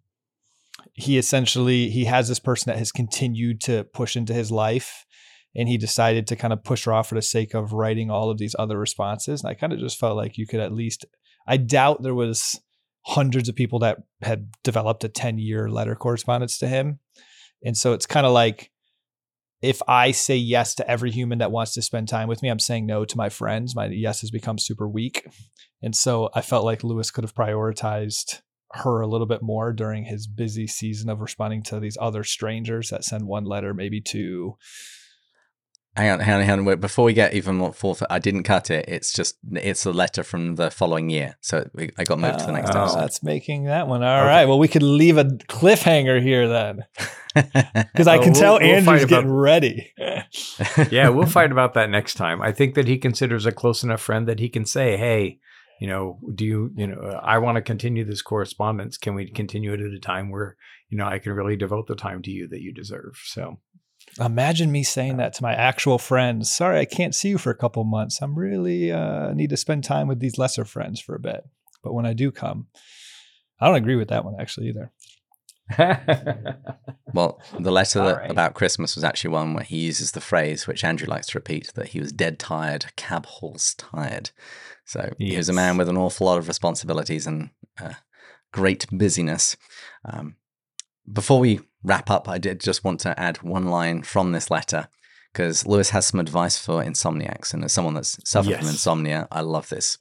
[0.94, 5.06] he essentially he has this person that has continued to push into his life
[5.54, 8.30] and he decided to kind of push her off for the sake of writing all
[8.30, 11.04] of these other responses and i kind of just felt like you could at least
[11.46, 12.60] i doubt there was
[13.06, 16.98] hundreds of people that had developed a 10 year letter correspondence to him
[17.64, 18.70] and so it's kind of like
[19.62, 22.58] if i say yes to every human that wants to spend time with me i'm
[22.58, 25.26] saying no to my friends my yes has become super weak
[25.82, 28.40] and so i felt like lewis could have prioritized
[28.72, 32.88] her a little bit more during his busy season of responding to these other strangers
[32.90, 34.54] that send one letter maybe to
[35.96, 36.64] Hang on, hang on, hang on.
[36.64, 38.84] Wait, Before we get even more forth, I didn't cut it.
[38.86, 42.46] It's just it's a letter from the following year, so we, I got moved to
[42.46, 43.00] the next Uh, episode.
[43.00, 44.44] that's making that one all right.
[44.44, 46.84] well we could leave a cliffhanger here then
[47.34, 49.92] because i can we'll- tell we'll andrew's about- getting ready
[50.90, 52.40] yeah, we'll fight about that next time.
[52.40, 55.38] I think that he considers a close enough friend that he can say, "Hey,
[55.80, 58.96] you know, do you, you know, I want to continue this correspondence.
[58.96, 60.56] Can we continue it at a time where,
[60.88, 63.58] you know, I can really devote the time to you that you deserve?" So,
[64.20, 67.56] imagine me saying that to my actual friends sorry i can't see you for a
[67.56, 71.20] couple months i'm really uh need to spend time with these lesser friends for a
[71.20, 71.44] bit
[71.84, 72.66] but when i do come
[73.60, 74.90] i don't agree with that one actually either
[77.12, 78.30] Well, the letter that, right.
[78.30, 81.72] about Christmas was actually one where he uses the phrase, which Andrew likes to repeat,
[81.74, 84.30] that he was dead tired, cab horse tired.
[84.84, 87.94] So he was a man with an awful lot of responsibilities and uh,
[88.52, 89.56] great busyness.
[90.04, 90.36] Um,
[91.10, 94.88] before we wrap up, I did just want to add one line from this letter
[95.32, 97.54] because Lewis has some advice for insomniacs.
[97.54, 99.96] And as someone that's suffered from insomnia, I love this.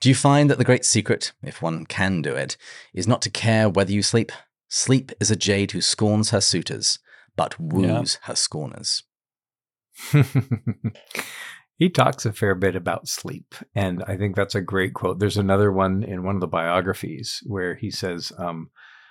[0.00, 2.56] Do you find that the great secret, if one can do it,
[2.92, 4.32] is not to care whether you sleep?
[4.74, 6.98] Sleep is a jade who scorns her suitors,
[7.36, 9.02] but woos her scorners.
[11.76, 15.18] he talks a fair bit about sleep, and I think that's a great quote.
[15.18, 18.70] There's another one in one of the biographies where he says, um,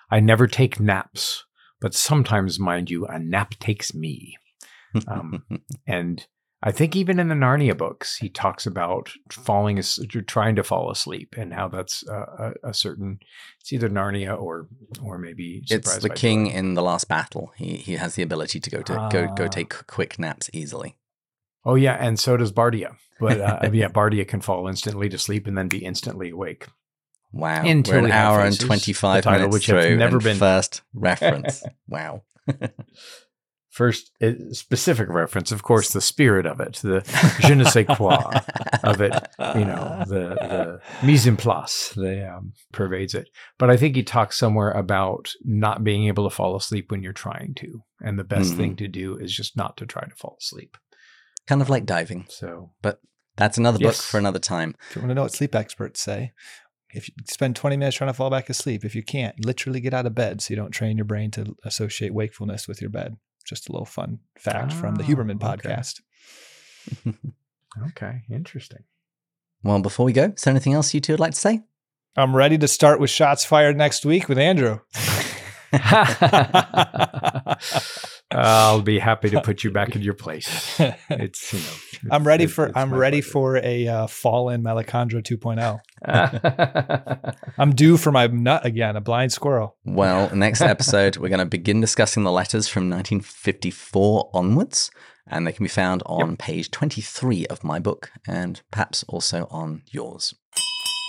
[0.10, 1.46] "I never take naps,
[1.80, 4.38] but sometimes, mind you, a nap takes me."
[5.08, 5.46] Um,
[5.88, 6.26] and
[6.64, 9.82] I think even in the Narnia books, he talks about falling,
[10.28, 13.20] trying to fall asleep, and how that's uh, a, a certain.
[13.60, 14.68] It's either Narnia or,
[15.04, 17.52] or maybe it's the king in the last battle.
[17.58, 19.48] He he has the ability to go to go go Ah.
[19.48, 20.98] take quick naps easily.
[21.66, 22.96] Oh yeah, and so does Bardia.
[23.20, 26.68] But uh, yeah, Bardia can fall instantly to sleep and then be instantly awake.
[27.34, 29.98] Wow, Until we're an hour and twenty five the title minutes which have through.
[29.98, 31.64] never been- first reference.
[31.88, 32.22] wow.
[33.72, 37.02] First, uh, specific reference, of course, the spirit of it, the
[37.40, 38.42] je ne sais quoi
[38.84, 39.14] of it,
[39.56, 43.30] you know, the, the mise en place that um, pervades it.
[43.58, 47.14] But I think he talks somewhere about not being able to fall asleep when you're
[47.14, 47.82] trying to.
[48.02, 48.58] And the best Mhm.
[48.58, 50.78] thing to do is just not to try to fall asleep.
[51.48, 52.26] kind of like diving.
[52.30, 53.00] So, but
[53.38, 54.76] That's another book for another time.
[54.90, 56.34] If you want to know what sleep experts say,
[56.94, 59.94] if you spend 20 minutes trying to fall back asleep, if you can't, literally get
[59.94, 63.16] out of bed so you don't train your brain to associate wakefulness with your bed.
[63.44, 65.70] Just a little fun fact from the Oh, Huberman okay.
[65.70, 66.02] podcast.
[67.90, 68.84] okay, interesting.
[69.64, 71.62] Well, before we go, is there anything else you two would like to say?
[72.18, 74.80] I'm ready to start with shots fired next week with Andrew.
[78.32, 80.80] I'll be happy to put you back in your place.
[81.10, 81.91] It's you know.
[82.12, 83.32] I'm ready for it's I'm ready pleasure.
[83.32, 85.80] for a uh, fallen Malacandra 2.0.
[87.58, 89.76] I'm due for my nut again, a blind squirrel.
[89.86, 94.90] Well, next episode, we're going to begin discussing the letters from 1954 onwards,
[95.28, 99.84] and they can be found on page 23 of my book, and perhaps also on
[99.92, 100.34] yours.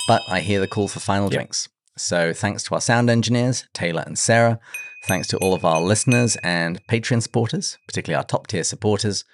[0.09, 1.33] But I hear the call for final Yep.
[1.33, 1.69] drinks.
[1.97, 4.59] So thanks to our sound engineers, Taylor and Sarah.
[5.05, 9.25] Thanks to all of our listeners and Patreon supporters, particularly our top tier supporters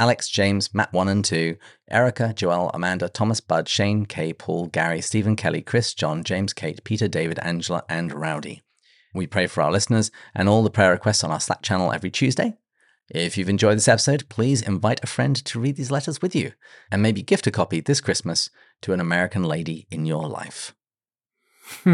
[0.00, 1.56] Alex, James, Matt 1 and 2,
[1.90, 6.82] Erica, Joel, Amanda, Thomas, Bud, Shane, Kay, Paul, Gary, Stephen, Kelly, Chris, John, James, Kate,
[6.82, 8.62] Peter, David, Angela, and Rowdy.
[9.14, 12.10] We pray for our listeners and all the prayer requests on our Slack channel every
[12.10, 12.56] Tuesday.
[13.08, 16.52] If you've enjoyed this episode, please invite a friend to read these letters with you
[16.90, 18.50] and maybe gift a copy this Christmas
[18.82, 20.74] to an American lady in your life.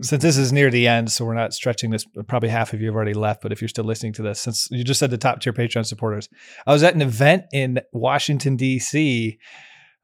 [0.00, 2.86] Since this is near the end, so we're not stretching this, probably half of you
[2.86, 5.18] have already left, but if you're still listening to this, since you just said the
[5.18, 6.28] top tier Patreon supporters,
[6.66, 9.38] I was at an event in Washington, D.C.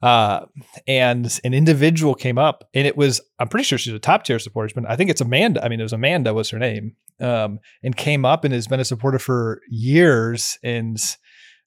[0.02, 0.46] Uh,
[0.88, 4.40] and an individual came up and it was, I'm pretty sure she's a top tier
[4.40, 5.64] supporter, but I think it's Amanda.
[5.64, 6.96] I mean, it was Amanda was her name.
[7.20, 10.98] Um, and came up and has been a supporter for years and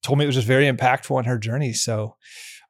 [0.02, 1.72] told me it was just very impactful on her journey.
[1.72, 2.16] So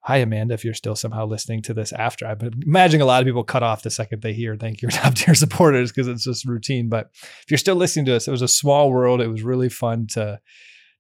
[0.07, 3.27] hi, Amanda, if you're still somehow listening to this after, been imagining a lot of
[3.27, 6.47] people cut off the second they hear thank you top tier supporters because it's just
[6.47, 6.89] routine.
[6.89, 9.21] But if you're still listening to us, it was a small world.
[9.21, 10.39] It was really fun to,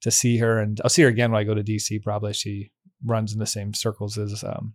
[0.03, 2.03] to see her and I'll see her again when I go to DC.
[2.03, 2.73] Probably she
[3.05, 4.74] runs in the same circles as um,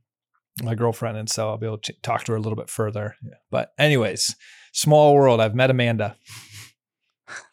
[0.64, 3.16] my girlfriend, and so I'll be able to talk to her a little bit further.
[3.50, 4.36] But anyways,
[4.72, 5.42] small world.
[5.42, 6.16] I've met Amanda.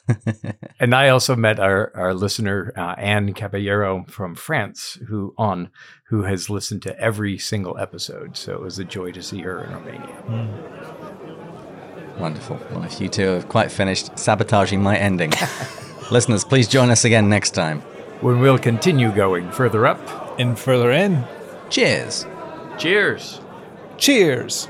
[0.80, 5.70] And I also met our, our listener uh, Anne Caballero from France, who on
[6.08, 8.36] who has listened to every single episode.
[8.36, 10.56] So it was a joy to see her in Romania.
[12.18, 12.60] Wonderful.
[12.70, 15.32] Well, if you two have quite finished sabotaging my ending,
[16.12, 17.80] listeners, please join us again next time.
[18.20, 19.98] When we'll continue going further up.
[20.38, 21.24] And further in,
[21.70, 22.24] Cheers.
[22.78, 23.40] Cheers.
[23.96, 24.68] cheers.